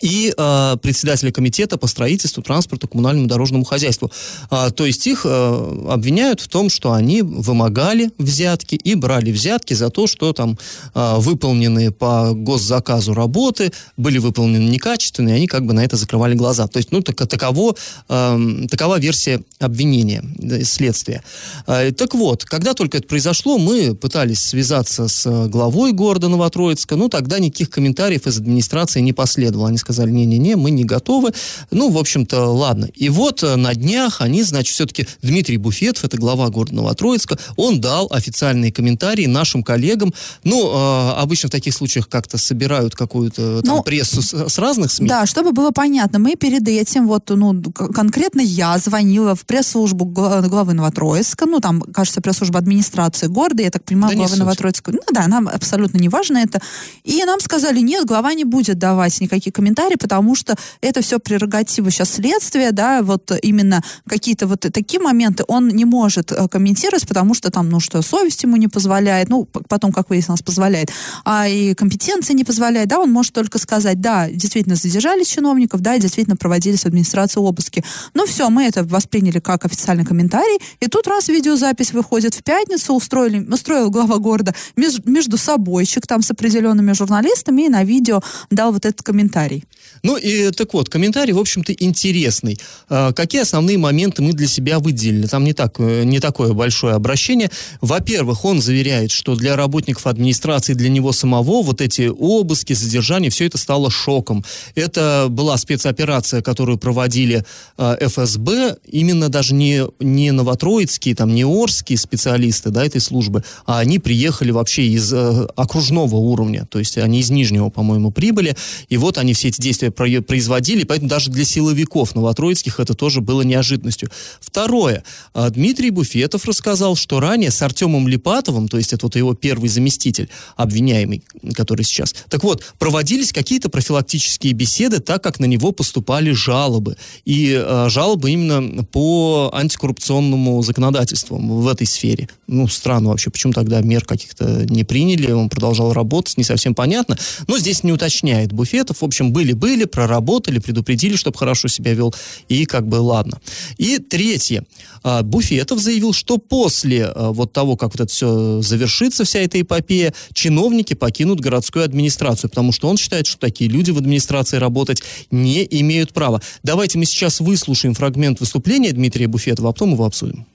и 0.01 0.33
э, 0.37 0.77
председателя 0.83 1.33
комитета 1.33 1.77
по 1.77 1.87
строительству, 1.87 2.43
транспорту, 2.43 2.89
коммунальному 2.89 3.27
дорожному 3.29 3.65
хозяйству. 3.65 4.11
А, 4.51 4.71
то 4.71 4.87
есть 4.87 5.07
их 5.07 5.23
э, 5.25 5.87
обвиняют 5.89 6.41
в 6.41 6.49
том, 6.49 6.71
что 6.71 6.93
они 6.93 7.23
вымогали 7.23 8.11
взятки 8.19 8.75
и 8.75 8.95
брали 8.95 9.31
взятки 9.31 9.75
за 9.75 9.91
то, 9.91 10.07
что 10.07 10.33
там 10.33 10.59
э, 10.95 11.15
выполнены 11.19 11.91
по 11.91 12.33
госзаказу 12.33 13.15
работы 13.15 13.73
были 13.97 14.19
выполнены 14.19 14.71
некачественные, 14.71 15.35
и 15.35 15.37
они 15.39 15.47
как 15.47 15.67
бы 15.67 15.73
на 15.73 15.85
это 15.85 15.97
закрывали 15.97 16.35
глаза. 16.35 16.67
То 16.67 16.79
есть, 16.79 16.93
ну, 16.93 17.03
так, 17.03 17.17
таково, 17.29 17.77
э, 18.09 18.67
такова 18.71 18.99
версия 18.99 19.43
обвинения, 19.59 20.25
следствия. 20.65 21.23
Э, 21.67 21.93
так 21.93 22.15
вот, 22.15 22.45
когда 22.45 22.75
только 22.75 22.99
это 22.99 23.07
произошло, 23.07 23.59
мы 23.59 23.95
пытались 23.95 24.41
связаться 24.41 25.09
с 25.09 25.49
главой 25.49 25.93
города 25.93 26.29
Новотроицка, 26.29 26.97
ну, 26.97 27.09
тогда 27.09 27.39
никаких 27.39 27.71
комментариев 27.71 28.27
из 28.27 28.39
администрации 28.39 29.01
не 29.01 29.13
последовало. 29.13 29.69
Они 29.69 29.79
сказали, 29.79 29.90
сказали, 29.93 30.11
не-не-не, 30.11 30.57
мы 30.57 30.71
не 30.71 30.85
готовы. 30.85 31.33
Ну, 31.71 31.91
в 31.91 31.99
общем-то, 31.99 32.47
ладно. 32.53 32.89
И 32.95 33.09
вот 33.09 33.43
э, 33.43 33.57
на 33.57 33.75
днях 33.75 34.21
они, 34.21 34.43
значит, 34.43 34.75
все-таки 34.75 35.07
Дмитрий 35.23 35.57
Буфетов, 35.57 36.05
это 36.05 36.17
глава 36.17 36.49
города 36.49 36.75
Новотроицка, 36.75 37.39
он 37.57 37.81
дал 37.81 38.07
официальные 38.11 38.73
комментарии 38.73 39.27
нашим 39.27 39.63
коллегам. 39.63 40.13
Ну, 40.45 40.71
э, 40.73 41.11
обычно 41.21 41.49
в 41.49 41.53
таких 41.53 41.75
случаях 41.75 42.09
как-то 42.09 42.39
собирают 42.39 42.95
какую-то 42.95 43.63
там, 43.63 43.77
Ну, 43.77 43.83
прессу 43.83 44.23
с, 44.23 44.49
с 44.49 44.59
разных 44.59 44.93
СМИ. 44.93 45.09
Да, 45.09 45.27
чтобы 45.27 45.53
было 45.53 45.71
понятно, 45.71 46.19
мы 46.19 46.37
перед 46.37 46.67
этим, 46.69 47.07
вот, 47.07 47.29
ну, 47.31 47.61
конкретно 47.73 48.41
я 48.41 48.79
звонила 48.79 49.35
в 49.35 49.45
пресс-службу 49.45 50.05
гла- 50.05 50.43
главы 50.43 50.75
Новотроицка, 50.75 51.47
ну, 51.47 51.61
там, 51.61 51.81
кажется, 51.81 52.21
пресс-служба 52.21 52.59
администрации 52.59 53.27
города, 53.27 53.63
я 53.63 53.71
так 53.71 53.85
понимаю, 53.85 54.17
Да 54.17 54.29
суть. 54.29 54.39
Новотроицка. 54.39 54.93
Ну, 54.93 55.01
да, 55.13 55.27
нам 55.27 55.49
абсолютно 55.49 55.99
не 55.99 56.09
важно 56.09 56.39
это. 56.39 56.61
И 57.05 57.25
нам 57.25 57.41
сказали, 57.41 57.81
нет, 57.81 58.05
глава 58.07 58.35
не 58.35 58.45
будет 58.45 58.79
давать 58.79 59.21
никакие 59.21 59.53
комментарии, 59.53 59.80
потому 59.99 60.35
что 60.35 60.55
это 60.81 61.03
все 61.03 61.19
прерогатива 61.19 61.91
сейчас 61.91 62.11
следствия, 62.11 62.73
да, 62.73 63.03
вот 63.03 63.33
именно 63.43 63.83
какие-то 64.09 64.47
вот 64.47 64.61
такие 64.61 65.01
моменты 65.01 65.45
он 65.49 65.69
не 65.69 65.85
может 65.85 66.33
э, 66.33 66.49
комментировать, 66.49 67.07
потому 67.07 67.35
что 67.35 67.51
там, 67.51 67.69
ну, 67.69 67.81
что 67.81 68.03
совесть 68.03 68.43
ему 68.43 68.57
не 68.57 68.69
позволяет, 68.69 69.29
ну, 69.29 69.45
потом, 69.45 69.93
как 69.93 70.11
выяснилось, 70.11 70.43
позволяет, 70.43 70.91
а 71.25 71.49
и 71.49 71.75
компетенция 71.75 72.35
не 72.35 72.45
позволяет, 72.45 72.89
да, 72.89 72.99
он 72.99 73.11
может 73.11 73.33
только 73.33 73.59
сказать, 73.59 74.01
да, 74.01 74.29
действительно 74.31 74.77
задержали 74.77 75.25
чиновников, 75.25 75.81
да, 75.81 75.95
и 75.95 76.01
действительно 76.01 76.37
проводились 76.37 76.83
в 76.83 76.87
администрации 76.87 77.41
обыски. 77.41 77.85
Ну, 78.15 78.27
все, 78.27 78.49
мы 78.51 78.65
это 78.65 78.85
восприняли 78.85 79.41
как 79.41 79.65
официальный 79.65 80.05
комментарий, 80.05 80.59
и 80.81 80.87
тут 80.87 81.07
раз 81.07 81.29
видеозапись 81.29 81.93
выходит 81.93 82.35
в 82.35 82.43
пятницу, 82.43 82.95
устроили, 82.95 83.47
устроил 83.47 83.91
глава 83.91 84.19
города 84.19 84.55
меж- 84.77 85.03
между 85.05 85.37
собойчик 85.37 86.07
там 86.07 86.23
с 86.23 86.31
определенными 86.31 86.93
журналистами 86.93 87.63
и 87.63 87.69
на 87.69 87.85
видео 87.85 88.21
дал 88.51 88.73
вот 88.73 88.85
этот 88.85 89.03
комментарий. 89.03 89.65
Ну 90.03 90.17
и 90.17 90.51
так 90.51 90.73
вот, 90.75 90.89
комментарий, 90.89 91.33
в 91.33 91.39
общем-то, 91.39 91.73
интересный. 91.73 92.59
А, 92.89 93.13
какие 93.13 93.43
основные 93.43 93.79
моменты 93.79 94.23
мы 94.23 94.33
для 94.33 94.47
себя 94.47 94.79
выделили? 94.79 95.27
Там 95.27 95.45
не, 95.45 95.53
так, 95.53 95.77
э, 95.79 96.05
не 96.05 96.21
такое 96.21 96.53
большое 96.53 96.95
обращение. 96.95 97.51
Во-первых, 97.81 98.45
он 98.45 98.61
заверяет, 98.61 99.11
что 99.11 99.35
для 99.35 99.57
работников 99.57 100.07
администрации, 100.07 100.75
для 100.75 100.89
него 100.89 101.13
самого 101.13 101.63
вот 101.63 101.81
эти 101.81 102.09
обыски, 102.09 102.73
задержания, 102.73 103.31
все 103.31 103.47
это 103.47 103.59
стало 103.59 103.91
шоком. 103.91 104.45
Это 104.75 105.27
была 105.29 105.57
спецоперация, 105.57 106.43
которую 106.43 106.79
проводили 106.79 107.45
э, 107.77 108.09
ФСБ, 108.09 108.77
именно 108.87 109.29
даже 109.29 109.55
не, 109.55 109.85
не 110.01 110.33
новотроицкие, 110.33 111.15
там, 111.15 111.35
не 111.35 111.45
орские 111.45 111.99
специалисты 111.99 112.71
да, 112.71 112.85
этой 112.85 113.01
службы, 113.01 113.45
а 113.67 113.79
они 113.79 113.99
приехали 113.99 114.51
вообще 114.51 114.87
из 114.87 115.13
э, 115.13 115.47
окружного 115.57 116.17
уровня, 116.17 116.67
то 116.71 116.79
есть 116.79 116.99
они 116.99 117.21
из 117.21 117.31
Нижнего, 117.31 117.69
по-моему, 117.71 118.11
прибыли, 118.11 118.57
и 118.89 118.97
вот 118.97 119.19
они 119.19 119.35
все 119.35 119.49
эти 119.49 119.61
действия 119.61 119.90
про- 119.91 120.23
производили, 120.23 120.85
поэтому 120.85 121.09
даже 121.09 121.31
для 121.31 121.45
силовиков 121.45 122.15
новотроицких 122.15 122.81
это 122.81 122.95
тоже 122.95 123.21
было 123.21 123.43
неожиданностью. 123.43 124.11
Второе. 124.41 125.05
А, 125.35 125.51
Дмитрий 125.51 125.91
Буфетов 125.91 126.45
рассказал, 126.47 126.97
что 126.97 127.21
ранее 127.21 127.51
с 127.51 127.61
Артемом 127.63 128.09
Липатовым, 128.09 128.69
то 128.69 128.77
есть 128.77 128.93
это 128.93 129.07
вот 129.07 129.17
его 129.17 129.35
первый 129.35 129.69
заместитель, 129.69 130.29
обвиняемый, 130.57 131.23
который 131.55 131.85
сейчас, 131.85 132.15
так 132.29 132.45
вот, 132.45 132.65
проводились 132.79 133.33
какие-то 133.33 133.69
профилактические 133.69 134.53
беседы, 134.53 135.01
так 135.01 135.23
как 135.23 135.39
на 135.41 135.45
него 135.45 135.73
поступали 135.73 136.33
жалобы. 136.33 136.97
И 137.25 137.53
э, 137.53 137.89
жалобы 137.89 138.31
именно 138.31 138.85
по 138.85 139.51
антикоррупционному 139.53 140.63
законодательству 140.63 141.39
в 141.39 141.69
этой 141.69 141.87
сфере. 141.87 142.29
Ну, 142.47 142.69
странно 142.69 143.11
вообще, 143.11 143.31
почему 143.31 143.53
тогда 143.53 143.81
мер 143.81 144.05
каких-то 144.05 144.67
не 144.69 144.85
приняли, 144.85 145.31
он 145.33 145.49
продолжал 145.49 145.93
работать, 145.93 146.37
не 146.37 146.45
совсем 146.45 146.75
понятно. 146.75 147.19
Но 147.47 147.59
здесь 147.59 147.83
не 147.83 147.93
уточняет 147.93 148.53
Буфетов. 148.53 149.01
В 149.01 149.05
общем, 149.05 149.33
были-были, 149.33 149.80
проработали, 149.87 150.59
предупредили, 150.59 151.17
чтобы 151.17 151.39
хорошо 151.39 151.69
себя 151.69 151.95
вел, 151.95 152.15
и 152.49 152.67
как 152.67 152.87
бы 152.87 152.97
ладно. 152.97 153.41
И 153.79 153.99
третье. 153.99 154.65
А, 155.03 155.23
Буфетов 155.23 155.81
заявил, 155.81 156.13
что 156.13 156.39
после 156.39 157.07
а, 157.07 157.33
вот 157.33 157.53
того, 157.53 157.77
как 157.77 157.93
вот 157.93 158.01
это 158.01 158.13
все 158.13 158.61
завершится, 158.63 159.25
вся 159.25 159.41
эта 159.41 159.61
эпопея, 159.61 160.15
чиновники 160.33 160.95
покинут 160.95 161.41
городскую 161.41 161.85
администрацию, 161.85 162.51
потому 162.51 162.73
что 162.73 162.89
он 162.89 162.97
считает, 162.97 163.27
что 163.27 163.39
такие 163.39 163.71
люди 163.71 163.91
в 163.91 163.99
администрации 163.99 164.57
работать 164.57 165.03
не 165.31 165.67
имеют 165.71 166.13
права. 166.13 166.41
Давайте 166.63 166.99
мы 166.99 167.05
сейчас 167.05 167.41
выслушаем 167.41 167.95
фрагмент 167.95 168.41
выступления 168.41 168.93
Дмитрия 168.93 169.27
Буфетова, 169.27 169.71
а 169.71 169.73
потом 169.73 169.93
его 169.93 170.05
обсудим. 170.05 170.47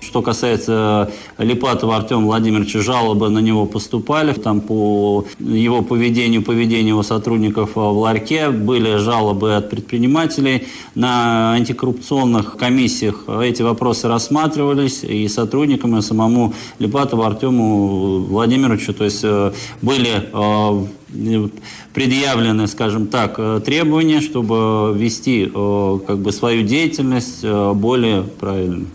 Что 0.00 0.22
касается 0.22 1.12
Липатова 1.38 1.96
Артема 1.96 2.26
Владимировича, 2.26 2.80
жалобы 2.80 3.28
на 3.28 3.38
него 3.38 3.66
поступали. 3.66 4.32
Там 4.32 4.60
по 4.60 5.26
его 5.38 5.82
поведению, 5.82 6.42
поведению 6.42 6.88
его 6.88 7.02
сотрудников 7.02 7.76
в 7.76 7.98
ларьке 7.98 8.50
были 8.50 8.96
жалобы 8.96 9.56
от 9.56 9.70
предпринимателей. 9.70 10.68
На 10.94 11.52
антикоррупционных 11.52 12.56
комиссиях 12.56 13.24
эти 13.28 13.62
вопросы 13.62 14.08
рассматривались 14.08 15.04
и 15.04 15.28
сотрудникам, 15.28 15.96
и 15.96 16.02
самому 16.02 16.54
Липатову 16.78 17.22
Артему 17.22 18.20
Владимировичу. 18.20 18.94
То 18.94 19.04
есть 19.04 19.20
э, 19.22 19.52
были 19.82 20.30
э, 20.32 21.48
предъявлены, 21.92 22.66
скажем 22.66 23.06
так, 23.06 23.34
э, 23.38 23.60
требования, 23.64 24.20
чтобы 24.20 24.94
вести 24.96 25.50
э, 25.52 25.98
как 26.06 26.18
бы 26.18 26.32
свою 26.32 26.62
деятельность 26.62 27.40
э, 27.42 27.72
более 27.74 28.22
правильно. 28.22 28.86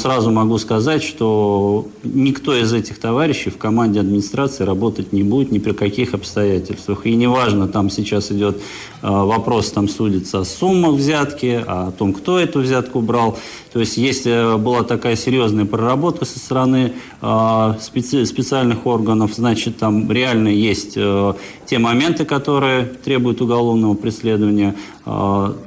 Сразу 0.00 0.30
могу 0.30 0.56
сказать, 0.56 1.02
что 1.02 1.86
никто 2.04 2.54
из 2.56 2.72
этих 2.72 2.98
товарищей 2.98 3.50
в 3.50 3.58
команде 3.58 4.00
администрации 4.00 4.64
работать 4.64 5.12
не 5.12 5.22
будет 5.22 5.52
ни 5.52 5.58
при 5.58 5.72
каких 5.72 6.14
обстоятельствах. 6.14 7.04
И 7.04 7.14
неважно, 7.14 7.68
там 7.68 7.90
сейчас 7.90 8.32
идет 8.32 8.56
э, 8.56 8.60
вопрос, 9.02 9.70
там 9.72 9.90
судится 9.90 10.40
о 10.40 10.44
суммах 10.46 10.94
взятки, 10.94 11.62
о 11.66 11.90
том, 11.90 12.14
кто 12.14 12.38
эту 12.38 12.60
взятку 12.60 13.02
брал. 13.02 13.38
То 13.74 13.80
есть, 13.80 13.98
если 13.98 14.58
была 14.58 14.84
такая 14.84 15.16
серьезная 15.16 15.66
проработка 15.66 16.24
со 16.24 16.38
стороны 16.38 16.94
э, 17.20 17.26
специ- 17.26 18.24
специальных 18.24 18.86
органов, 18.86 19.34
значит, 19.34 19.76
там 19.76 20.10
реально 20.10 20.48
есть 20.48 20.94
э, 20.96 21.34
те 21.66 21.78
моменты, 21.78 22.24
которые 22.24 22.84
требуют 22.84 23.42
уголовного 23.42 23.92
преследования. 23.92 24.74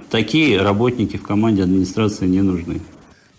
Такие 0.09 0.61
работники 0.61 1.17
в 1.17 1.23
команде 1.23 1.63
администрации 1.63 2.27
не 2.27 2.41
нужны. 2.41 2.81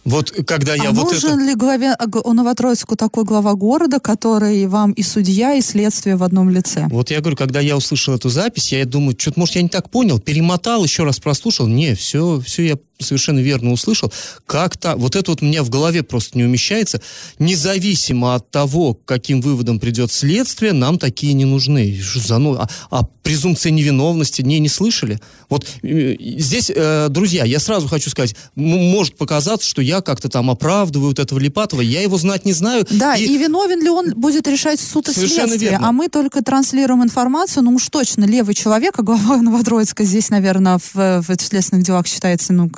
Вот 0.04 0.30
когда 0.46 0.74
я 0.74 0.90
а 0.90 0.92
вот 0.92 1.12
нужен 1.12 1.40
это... 1.40 1.48
ли 1.48 1.54
главе 1.54 1.92
а, 1.92 2.32
Новотроицку 2.32 2.96
такой 2.96 3.24
глава 3.24 3.54
города, 3.54 4.00
который 4.00 4.66
вам 4.66 4.92
и 4.92 5.02
судья, 5.02 5.54
и 5.54 5.62
следствие 5.62 6.16
в 6.16 6.22
одном 6.22 6.50
лице? 6.50 6.86
Вот 6.90 7.10
я 7.10 7.20
говорю, 7.20 7.36
когда 7.36 7.60
я 7.60 7.76
услышал 7.76 8.14
эту 8.14 8.28
запись, 8.28 8.72
я 8.72 8.84
думаю, 8.84 9.16
что-то, 9.18 9.40
может, 9.40 9.56
я 9.56 9.62
не 9.62 9.68
так 9.68 9.90
понял, 9.90 10.18
перемотал, 10.18 10.84
еще 10.84 11.04
раз 11.04 11.18
прослушал. 11.20 11.66
Не, 11.66 11.94
все, 11.94 12.40
все 12.44 12.66
я 12.66 12.78
совершенно 12.98 13.40
верно 13.40 13.72
услышал. 13.72 14.12
Как-то, 14.46 14.96
вот 14.96 15.16
это 15.16 15.30
вот 15.30 15.42
у 15.42 15.44
меня 15.44 15.62
в 15.62 15.70
голове 15.70 16.02
просто 16.02 16.38
не 16.38 16.44
умещается. 16.44 17.00
Независимо 17.38 18.34
от 18.34 18.50
того, 18.50 18.94
к 18.94 19.04
каким 19.04 19.40
выводам 19.40 19.80
придет 19.80 20.12
следствие, 20.12 20.72
нам 20.72 20.98
такие 20.98 21.32
не 21.32 21.44
нужны. 21.44 22.00
За, 22.14 22.38
ну, 22.38 22.54
а, 22.54 22.68
а 22.90 23.02
презумпция 23.22 23.72
невиновности 23.72 24.42
не, 24.42 24.58
не 24.58 24.68
слышали? 24.68 25.20
Вот 25.48 25.66
э, 25.82 26.16
здесь, 26.18 26.70
э, 26.74 27.08
друзья, 27.10 27.44
я 27.44 27.58
сразу 27.58 27.88
хочу 27.88 28.10
сказать, 28.10 28.36
может 28.54 29.16
показаться, 29.16 29.68
что 29.68 29.82
я 29.82 30.00
как-то 30.00 30.28
там 30.28 30.50
оправдываю 30.50 31.08
вот 31.08 31.18
этого 31.18 31.38
Липатова, 31.38 31.80
я 31.80 32.02
его 32.02 32.16
знать 32.16 32.44
не 32.44 32.52
знаю. 32.52 32.86
Да, 32.90 33.16
и, 33.16 33.24
и 33.24 33.38
виновен 33.38 33.82
ли 33.82 33.88
он 33.88 34.12
будет 34.14 34.46
решать 34.46 34.80
суд 34.80 35.08
и 35.08 35.12
Совершенно 35.12 35.48
следствие. 35.48 35.72
верно. 35.72 35.88
А 35.88 35.92
мы 35.92 36.08
только 36.08 36.42
транслируем 36.42 37.02
информацию, 37.02 37.64
ну 37.64 37.74
уж 37.74 37.88
точно 37.88 38.24
левый 38.24 38.54
человек, 38.54 38.98
а 38.98 39.02
глава 39.02 39.36
Новотроицка 39.42 40.04
здесь, 40.04 40.30
наверное, 40.30 40.78
в, 40.78 40.94
в 40.94 41.36
следственных 41.40 41.84
делах 41.84 42.06
считается 42.06 42.52
ну, 42.52 42.70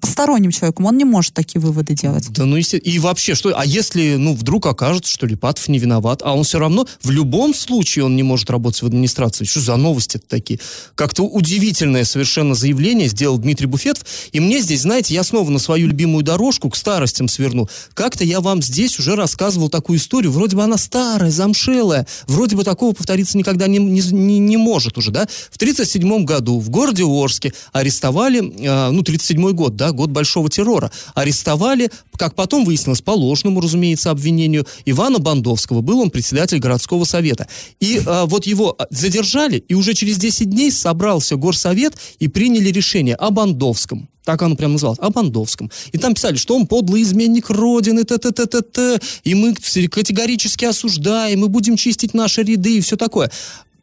посторонним 0.00 0.50
человеком. 0.50 0.86
Он 0.86 0.96
не 0.96 1.04
может 1.04 1.34
такие 1.34 1.60
выводы 1.60 1.94
делать. 1.94 2.30
Да 2.30 2.44
ну 2.44 2.56
и 2.56 2.98
вообще, 2.98 3.34
что, 3.34 3.52
а 3.56 3.64
если, 3.64 4.16
ну, 4.16 4.34
вдруг 4.34 4.66
окажется, 4.66 5.10
что 5.10 5.26
Липатов 5.26 5.68
не 5.68 5.78
виноват, 5.78 6.22
а 6.24 6.34
он 6.34 6.44
все 6.44 6.58
равно, 6.58 6.86
в 7.02 7.10
любом 7.10 7.54
случае 7.54 8.04
он 8.04 8.16
не 8.16 8.22
может 8.22 8.50
работать 8.50 8.82
в 8.82 8.86
администрации. 8.86 9.44
Что 9.44 9.60
за 9.60 9.76
новости 9.76 10.18
такие? 10.18 10.60
Как-то 10.94 11.24
удивительное 11.24 12.04
совершенно 12.04 12.54
заявление 12.54 13.08
сделал 13.08 13.38
Дмитрий 13.38 13.66
Буфетов, 13.66 14.04
и 14.32 14.40
мне 14.40 14.60
здесь, 14.60 14.82
знаете, 14.82 15.14
я 15.14 15.22
снова 15.22 15.50
на 15.50 15.58
свою 15.58 15.86
любимую 15.86 16.22
дорожку 16.22 16.70
к 16.70 16.76
старостям 16.76 17.28
сверну. 17.28 17.68
Как-то 17.94 18.24
я 18.24 18.40
вам 18.40 18.62
здесь 18.62 18.98
уже 18.98 19.16
рассказывал 19.16 19.68
такую 19.68 19.98
историю, 19.98 20.32
вроде 20.32 20.56
бы 20.56 20.62
она 20.62 20.76
старая, 20.76 21.30
замшелая, 21.30 22.06
вроде 22.26 22.56
бы 22.56 22.64
такого 22.64 22.92
повториться 22.92 23.38
никогда 23.38 23.66
не, 23.66 23.78
не, 23.78 24.00
не, 24.00 24.38
не 24.38 24.56
может 24.56 24.98
уже, 24.98 25.10
да? 25.10 25.26
В 25.50 25.58
37 25.58 26.24
году 26.24 26.58
в 26.58 26.70
городе 26.70 27.04
Орске 27.04 27.52
арестовали, 27.72 28.40
э, 28.40 28.90
ну, 28.90 29.02
37 29.02 29.31
год, 29.34 29.76
да, 29.76 29.92
год 29.92 30.10
большого 30.10 30.48
террора, 30.50 30.90
арестовали, 31.14 31.90
как 32.16 32.34
потом 32.34 32.64
выяснилось, 32.64 33.02
по 33.02 33.12
ложному, 33.12 33.60
разумеется, 33.60 34.10
обвинению, 34.10 34.66
Ивана 34.84 35.18
Бандовского, 35.18 35.80
был 35.80 36.00
он 36.00 36.10
председатель 36.10 36.58
городского 36.58 37.04
совета. 37.04 37.48
И 37.80 38.00
э, 38.04 38.24
вот 38.26 38.46
его 38.46 38.74
а, 38.78 38.86
задержали, 38.90 39.58
и 39.68 39.74
уже 39.74 39.94
через 39.94 40.18
10 40.18 40.50
дней 40.50 40.70
собрался 40.70 41.36
горсовет 41.36 41.94
и 42.18 42.28
приняли 42.28 42.70
решение 42.70 43.14
о 43.14 43.30
Бандовском. 43.30 44.08
Так 44.24 44.40
оно 44.42 44.54
прям 44.54 44.72
называлось, 44.72 45.00
о 45.00 45.10
Бандовском. 45.10 45.70
И 45.90 45.98
там 45.98 46.14
писали, 46.14 46.36
что 46.36 46.54
он 46.54 46.66
подлый 46.66 47.02
изменник 47.02 47.50
Родины, 47.50 48.04
т-т-т-т-т, 48.04 49.00
и 49.24 49.34
мы 49.34 49.54
категорически 49.54 50.64
осуждаем, 50.64 51.40
мы 51.40 51.48
будем 51.48 51.76
чистить 51.76 52.14
наши 52.14 52.42
ряды 52.42 52.78
и 52.78 52.80
все 52.80 52.96
такое. 52.96 53.30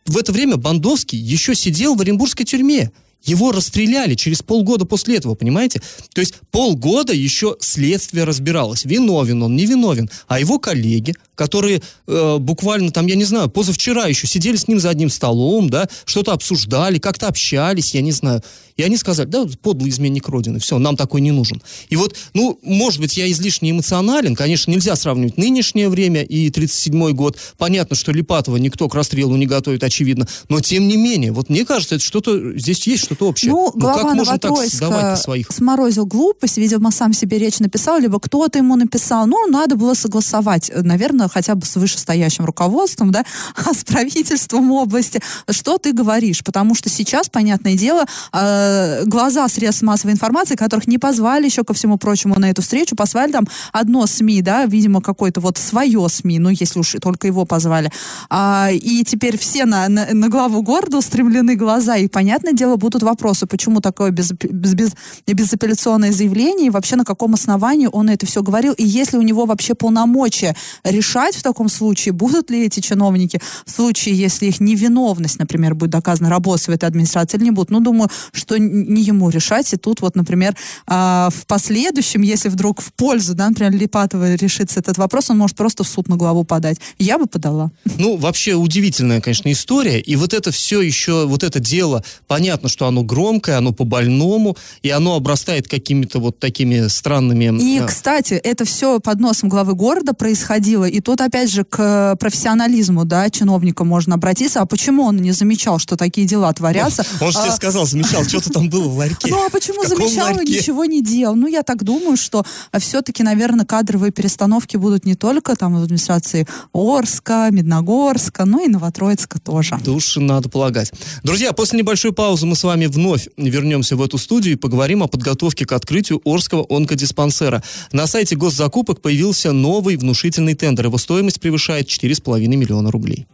в 0.05 0.17
это 0.17 0.31
время 0.31 0.57
Бандовский 0.57 1.19
еще 1.19 1.55
сидел 1.55 1.95
в 1.95 2.01
Оренбургской 2.01 2.45
тюрьме. 2.45 2.91
Его 3.23 3.51
расстреляли 3.51 4.15
через 4.15 4.41
полгода 4.41 4.85
после 4.85 5.17
этого, 5.17 5.35
понимаете? 5.35 5.81
То 6.13 6.21
есть 6.21 6.35
полгода 6.51 7.13
еще 7.13 7.57
следствие 7.59 8.23
разбиралось, 8.23 8.85
виновен 8.85 9.43
он, 9.43 9.55
не 9.55 9.65
виновен. 9.65 10.09
А 10.27 10.39
его 10.39 10.57
коллеги, 10.57 11.13
которые 11.35 11.81
э, 12.07 12.37
буквально 12.39 12.91
там, 12.91 13.07
я 13.07 13.15
не 13.15 13.25
знаю, 13.25 13.49
позавчера 13.49 14.07
еще 14.07 14.25
сидели 14.25 14.55
с 14.55 14.67
ним 14.67 14.79
за 14.79 14.89
одним 14.89 15.09
столом, 15.09 15.69
да, 15.69 15.87
что-то 16.05 16.31
обсуждали, 16.31 16.97
как-то 16.97 17.27
общались, 17.27 17.93
я 17.93 18.01
не 18.01 18.11
знаю. 18.11 18.41
И 18.77 18.83
они 18.83 18.95
сказали, 18.95 19.27
да, 19.27 19.45
подлый 19.61 19.89
изменник 19.89 20.29
Родины, 20.29 20.59
все, 20.59 20.79
нам 20.79 20.95
такой 20.95 21.19
не 21.19 21.31
нужен. 21.31 21.61
И 21.89 21.97
вот, 21.97 22.15
ну, 22.33 22.57
может 22.63 23.01
быть, 23.01 23.17
я 23.17 23.29
излишне 23.29 23.71
эмоционален, 23.71 24.35
конечно, 24.35 24.71
нельзя 24.71 24.95
сравнивать 24.95 25.35
нынешнее 25.35 25.89
время 25.89 26.23
и 26.23 26.49
37-й 26.49 27.11
год. 27.11 27.37
Понятно, 27.57 27.97
что 27.97 28.13
Липатова 28.13 28.55
никто 28.55 28.87
к 28.87 28.95
расстрелу 28.95 29.35
не 29.35 29.47
готовит, 29.47 29.83
очевидно, 29.83 30.29
но 30.47 30.61
тем 30.61 30.87
не 30.87 30.95
менее, 30.95 31.33
вот 31.33 31.49
мне 31.49 31.65
кажется, 31.65 31.95
это 31.95 32.03
что-то, 32.05 32.57
здесь 32.57 32.87
есть 32.87 33.08
что-то 33.09 33.27
общее. 33.27 33.51
Ну, 33.51 33.71
ну 33.73 33.79
глава 33.81 34.03
как 34.03 34.13
можно 34.13 34.37
так 34.37 34.57
сдавать 34.67 35.19
своих? 35.19 35.47
сморозил 35.51 36.05
глупость, 36.05 36.57
видимо, 36.57 36.91
сам 36.91 37.13
себе 37.13 37.39
речь 37.39 37.59
написал, 37.59 37.99
либо 37.99 38.19
кто-то 38.19 38.59
ему 38.59 38.75
написал. 38.75 39.25
Ну, 39.25 39.47
надо 39.47 39.75
было 39.75 39.95
согласовать, 39.95 40.69
э, 40.69 40.81
наверное, 40.81 41.27
хотя 41.27 41.55
бы 41.55 41.65
с 41.65 41.75
вышестоящим 41.75 42.45
руководством, 42.45 43.11
да, 43.11 43.25
а 43.55 43.73
с 43.73 43.83
правительством 43.83 44.71
области. 44.71 45.21
Что 45.49 45.77
ты 45.77 45.91
говоришь? 45.91 46.43
Потому 46.43 46.75
что 46.75 46.89
сейчас, 46.89 47.29
понятное 47.29 47.75
дело, 47.75 48.05
э, 48.31 49.05
глаза 49.05 49.47
средств 49.47 49.81
массовой 49.81 50.13
информации, 50.13 50.55
которых 50.55 50.87
не 50.87 50.99
позвали 50.99 51.45
еще 51.45 51.63
ко 51.63 51.73
всему 51.73 51.97
прочему 51.97 52.35
на 52.37 52.51
эту 52.51 52.61
встречу, 52.61 52.95
позвали 52.95 53.31
там 53.31 53.47
одно 53.71 54.05
СМИ, 54.05 54.41
да, 54.41 54.65
видимо, 54.65 55.01
какое-то 55.01 55.41
вот 55.41 55.57
свое 55.57 56.07
СМИ, 56.07 56.39
ну, 56.39 56.49
если 56.49 56.79
уж 56.79 56.95
только 57.01 57.27
его 57.27 57.45
позвали. 57.45 57.91
А, 58.29 58.69
и 58.71 59.03
теперь 59.03 59.37
все 59.37 59.65
на, 59.65 59.87
на, 59.89 60.07
на 60.13 60.29
главу 60.29 60.61
города 60.61 60.97
устремлены 60.97 61.55
глаза, 61.55 61.97
и, 61.97 62.07
понятное 62.07 62.53
дело, 62.53 62.75
будут 62.75 62.98
вопросы, 63.03 63.45
почему 63.45 63.81
такое 63.81 64.11
без, 64.11 64.31
без, 64.31 64.73
без, 64.73 64.93
безапелляционное 65.27 66.11
заявление, 66.11 66.67
и 66.67 66.69
вообще 66.69 66.95
на 66.95 67.05
каком 67.05 67.33
основании 67.33 67.87
он 67.91 68.09
это 68.09 68.25
все 68.25 68.41
говорил, 68.41 68.73
и 68.73 68.85
есть 68.85 69.13
ли 69.13 69.19
у 69.19 69.23
него 69.23 69.45
вообще 69.45 69.75
полномочия 69.75 70.55
решать 70.83 71.35
в 71.35 71.43
таком 71.43 71.69
случае, 71.69 72.13
будут 72.13 72.49
ли 72.49 72.65
эти 72.65 72.79
чиновники 72.79 73.41
в 73.65 73.71
случае, 73.71 74.15
если 74.15 74.47
их 74.47 74.59
невиновность, 74.59 75.39
например, 75.39 75.75
будет 75.75 75.91
доказана, 75.91 76.29
в 76.39 76.69
этой 76.69 76.85
администрации 76.85 77.37
или 77.37 77.45
не 77.45 77.51
будут. 77.51 77.69
Ну, 77.69 77.79
думаю, 77.79 78.09
что 78.31 78.57
не 78.57 79.01
ему 79.01 79.29
решать, 79.29 79.73
и 79.73 79.77
тут 79.77 80.01
вот, 80.01 80.15
например, 80.15 80.55
а, 80.87 81.29
в 81.29 81.45
последующем, 81.45 82.21
если 82.21 82.49
вдруг 82.49 82.81
в 82.81 82.91
пользу, 82.93 83.35
да, 83.35 83.49
например, 83.49 83.73
Липатова 83.73 84.35
решится 84.35 84.79
этот 84.79 84.97
вопрос, 84.97 85.29
он 85.29 85.37
может 85.37 85.55
просто 85.55 85.83
в 85.83 85.87
суд 85.87 86.07
на 86.07 86.15
главу 86.15 86.43
подать. 86.43 86.77
Я 86.97 87.17
бы 87.17 87.25
подала. 87.25 87.71
Ну, 87.97 88.17
вообще 88.17 88.53
удивительная, 88.53 89.21
конечно, 89.21 89.51
история. 89.51 89.99
И 89.99 90.15
вот 90.15 90.33
это 90.33 90.51
все 90.51 90.81
еще, 90.81 91.27
вот 91.27 91.43
это 91.43 91.59
дело, 91.59 92.03
понятно, 92.27 92.69
что 92.69 92.87
оно 92.89 93.03
громкое, 93.03 93.57
оно 93.57 93.71
по-больному, 93.71 94.57
и 94.83 94.89
оно 94.89 95.15
обрастает 95.15 95.67
какими-то 95.67 96.19
вот 96.19 96.39
такими 96.39 96.87
странными... 96.87 97.59
И, 97.61 97.79
э, 97.79 97.85
кстати, 97.85 98.33
это 98.33 98.65
все 98.65 98.99
под 98.99 99.19
носом 99.19 99.49
главы 99.49 99.73
города 99.73 100.13
происходило, 100.13 100.85
и 100.85 100.99
тут, 100.99 101.21
опять 101.21 101.49
же, 101.51 101.63
к 101.63 102.15
профессионализму, 102.19 103.05
да, 103.05 103.29
чиновника 103.29 103.83
можно 103.83 104.15
обратиться. 104.15 104.61
А 104.61 104.65
почему 104.65 105.03
он 105.03 105.17
не 105.17 105.31
замечал, 105.31 105.79
что 105.79 105.95
такие 105.95 106.27
дела 106.27 106.51
творятся? 106.53 107.05
Он 107.21 107.31
же 107.31 107.37
тебе 107.37 107.51
А, 107.51 107.55
сказал, 107.55 107.85
замечал, 107.85 108.23
что-то 108.25 108.49
там 108.51 108.69
было 108.69 108.87
в 108.87 108.97
ларьке. 108.97 109.29
Ну 109.29 109.45
а 109.45 109.49
почему 109.49 109.83
замечал 109.85 110.39
и 110.39 110.45
ничего 110.45 110.85
не 110.85 111.01
делал? 111.01 111.35
Ну 111.35 111.47
я 111.47 111.63
так 111.63 111.83
думаю, 111.83 112.17
что 112.17 112.45
все-таки, 112.77 113.23
наверное, 113.23 113.65
кадровые 113.65 114.11
перестановки 114.11 114.77
будут 114.77 115.05
не 115.05 115.15
только 115.15 115.55
там 115.55 115.79
в 115.79 115.83
администрации 115.83 116.47
Орска, 116.73 117.49
Медногорска, 117.51 118.45
но 118.45 118.61
и 118.61 118.67
Новотроицка 118.67 119.39
тоже. 119.39 119.77
Души 119.83 120.19
надо 120.19 120.49
полагать. 120.49 120.91
Друзья, 121.23 121.53
после 121.53 121.79
небольшой 121.79 122.13
паузы 122.13 122.45
мы 122.45 122.55
с 122.55 122.63
вами 122.63 122.78
вновь 122.87 123.27
вернемся 123.37 123.95
в 123.95 124.01
эту 124.01 124.17
студию 124.17 124.53
и 124.53 124.57
поговорим 124.57 125.03
о 125.03 125.07
подготовке 125.07 125.65
к 125.65 125.71
открытию 125.71 126.21
Орского 126.23 126.65
онкодиспансера. 126.69 127.63
На 127.91 128.07
сайте 128.07 128.35
госзакупок 128.35 129.01
появился 129.01 129.51
новый 129.51 129.97
внушительный 129.97 130.55
тендер. 130.55 130.85
Его 130.85 130.97
стоимость 130.97 131.39
превышает 131.39 131.87
4,5 131.87 132.39
миллиона 132.47 132.91
рублей. 132.91 133.27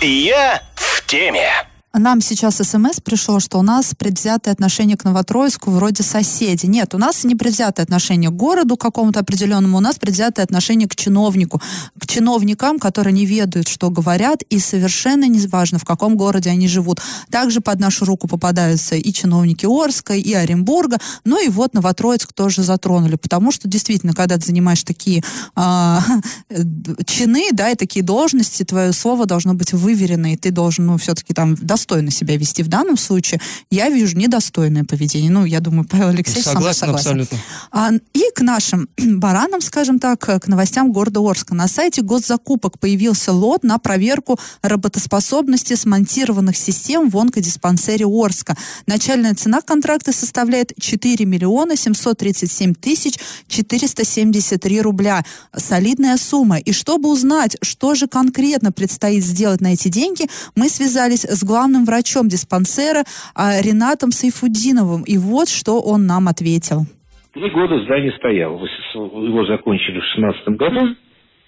Я 0.00 0.62
в 0.74 1.06
теме. 1.06 1.50
Нам 1.96 2.20
сейчас 2.20 2.56
смс 2.56 2.98
пришло, 3.00 3.38
что 3.38 3.60
у 3.60 3.62
нас 3.62 3.92
предвзятое 3.96 4.52
отношение 4.52 4.96
к 4.96 5.04
Новотроицку 5.04 5.70
вроде 5.70 6.02
соседи. 6.02 6.66
Нет, 6.66 6.92
у 6.92 6.98
нас 6.98 7.22
не 7.22 7.36
предвзятое 7.36 7.84
отношение 7.84 8.30
к 8.30 8.32
городу 8.32 8.76
какому-то 8.76 9.20
определенному, 9.20 9.76
у 9.76 9.80
нас 9.80 9.94
предвзятое 9.96 10.44
отношение 10.44 10.88
к 10.88 10.96
чиновнику, 10.96 11.62
к 11.96 12.06
чиновникам, 12.08 12.80
которые 12.80 13.12
не 13.14 13.26
ведают, 13.26 13.68
что 13.68 13.90
говорят, 13.90 14.42
и 14.42 14.58
совершенно 14.58 15.28
не 15.28 15.38
важно, 15.46 15.78
в 15.78 15.84
каком 15.84 16.16
городе 16.16 16.50
они 16.50 16.66
живут. 16.66 17.00
Также 17.30 17.60
под 17.60 17.78
нашу 17.78 18.06
руку 18.06 18.26
попадаются 18.26 18.96
и 18.96 19.12
чиновники 19.12 19.64
Орска, 19.64 20.14
и 20.14 20.32
Оренбурга, 20.32 20.98
ну 21.24 21.40
и 21.40 21.48
вот 21.48 21.74
Новотроицк 21.74 22.32
тоже 22.32 22.64
затронули, 22.64 23.14
потому 23.14 23.52
что 23.52 23.68
действительно, 23.68 24.14
когда 24.14 24.36
ты 24.36 24.46
занимаешь 24.46 24.82
такие 24.82 25.22
а, 25.54 26.02
чины, 27.06 27.50
да, 27.52 27.70
и 27.70 27.76
такие 27.76 28.04
должности, 28.04 28.64
твое 28.64 28.92
слово 28.92 29.26
должно 29.26 29.54
быть 29.54 29.72
выверено, 29.72 30.32
и 30.32 30.36
ты 30.36 30.50
должен, 30.50 30.86
ну, 30.86 30.98
все-таки 30.98 31.32
там 31.32 31.54
достойно 31.54 31.83
себя 32.10 32.36
вести. 32.36 32.62
В 32.62 32.68
данном 32.68 32.96
случае 32.96 33.40
я 33.70 33.88
вижу 33.88 34.16
недостойное 34.16 34.84
поведение. 34.84 35.30
Ну, 35.30 35.44
я 35.44 35.60
думаю, 35.60 35.86
Павел 35.88 36.08
Алексеевич 36.08 36.44
со 36.44 36.58
мной 36.58 36.74
Согласен 36.74 36.84
согласен. 36.86 37.20
абсолютно. 37.20 37.38
А, 37.70 37.90
и 38.12 38.30
к 38.34 38.40
нашим 38.40 38.88
баранам, 38.98 39.60
скажем 39.60 39.98
так, 39.98 40.20
к 40.20 40.46
новостям 40.46 40.92
города 40.92 41.20
Орска. 41.20 41.54
На 41.54 41.68
сайте 41.68 42.02
госзакупок 42.02 42.78
появился 42.78 43.32
лот 43.32 43.64
на 43.64 43.78
проверку 43.78 44.38
работоспособности 44.62 45.74
смонтированных 45.74 46.56
систем 46.56 47.08
в 47.10 47.18
онкодиспансере 47.18 48.06
Орска. 48.06 48.56
Начальная 48.86 49.34
цена 49.34 49.60
контракта 49.60 50.12
составляет 50.12 50.72
4 50.78 51.24
миллиона 51.24 51.76
737 51.76 52.74
тысяч 52.74 53.18
473 53.48 54.80
рубля. 54.80 55.24
Солидная 55.56 56.16
сумма. 56.16 56.58
И 56.58 56.72
чтобы 56.72 57.10
узнать, 57.10 57.56
что 57.62 57.94
же 57.94 58.06
конкретно 58.06 58.72
предстоит 58.72 59.24
сделать 59.24 59.60
на 59.60 59.72
эти 59.72 59.88
деньги, 59.88 60.28
мы 60.54 60.68
связались 60.68 61.24
с 61.24 61.42
главным 61.42 61.73
врачом 61.84 62.28
диспансера 62.28 63.02
а, 63.34 63.60
Ренатом 63.60 64.12
Сайфудиновым. 64.12 65.02
И 65.02 65.18
вот 65.18 65.48
что 65.48 65.80
он 65.80 66.06
нам 66.06 66.28
ответил. 66.28 66.86
Три 67.32 67.50
года 67.50 67.80
здание 67.82 68.12
стояло. 68.12 68.60
Его 68.94 69.44
закончили 69.46 69.98
в 69.98 70.16
2016 70.16 70.48
году. 70.50 70.94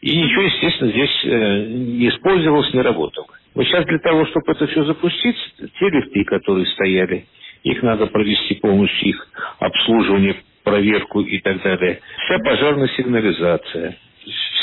И 0.03 0.17
ничего, 0.17 0.43
естественно, 0.43 0.91
здесь 0.91 1.25
э, 1.25 1.67
не 1.69 2.09
использовалось, 2.09 2.75
не 2.75 2.81
работало. 2.83 3.29
Вот 3.55 3.65
сейчас 3.65 3.87
для 3.87 3.99
того, 4.01 4.27
чтобы 4.27 4.53
это 4.53 4.67
все 4.67 4.85
запустить, 4.85 5.37
те 5.59 5.89
лифты, 5.89 6.25
которые 6.25 6.67
стояли, 6.67 7.25
их 7.63 7.83
надо 7.83 8.07
провести 8.07 8.57
полностью, 8.57 9.09
их 9.09 9.29
обслуживание, 9.59 10.37
проверку 10.65 11.21
и 11.21 11.39
так 11.41 11.63
далее. 11.63 12.01
Вся 12.27 12.39
пожарная 12.41 12.89
сигнализация, 12.97 13.97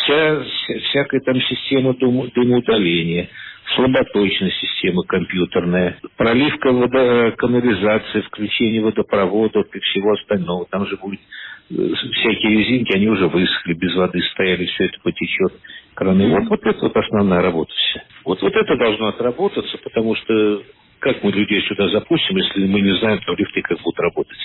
вся, 0.04 0.43
вся- 0.43 0.80
всякая 0.89 1.21
там 1.21 1.36
система 1.41 1.91
дым- 1.93 2.30
дымоудаления, 2.34 3.30
слаботочная 3.76 4.52
система 4.52 5.04
компьютерная, 5.04 5.99
проливка 6.17 6.69
водо- 6.69 7.32
канализации, 7.32 8.21
включение 8.21 8.82
водопроводов 8.82 9.67
и 9.73 9.80
всего 9.80 10.13
остального. 10.13 10.65
Там 10.69 10.86
же 10.88 10.97
будет 10.97 11.19
э, 11.69 11.73
всякие 11.76 12.60
резинки, 12.60 12.93
они 12.93 13.08
уже 13.08 13.28
высохли, 13.28 13.73
без 13.73 13.95
воды 13.95 14.21
стояли, 14.34 14.65
все 14.65 14.86
это 14.86 14.99
потечет. 15.02 15.54
Краны. 15.95 16.28
Вот, 16.30 16.49
вот 16.49 16.65
это 16.65 16.80
вот 16.82 16.97
основная 16.97 17.41
работа 17.41 17.71
вся. 17.73 18.04
Вот, 18.26 18.41
вот 18.41 18.54
это 18.56 18.78
должно 18.78 19.08
отработаться, 19.08 19.78
потому 19.84 20.15
что 20.15 20.63
как 20.99 21.21
мы 21.23 21.32
людей 21.32 21.62
сюда 21.63 21.89
запустим, 21.89 22.38
если 22.38 22.65
мы 22.65 22.82
не 22.82 22.97
знаем, 22.99 23.19
то 23.26 23.34
лифты 23.36 23.62
как 23.62 23.78
будут 23.82 23.99
работать. 23.99 24.38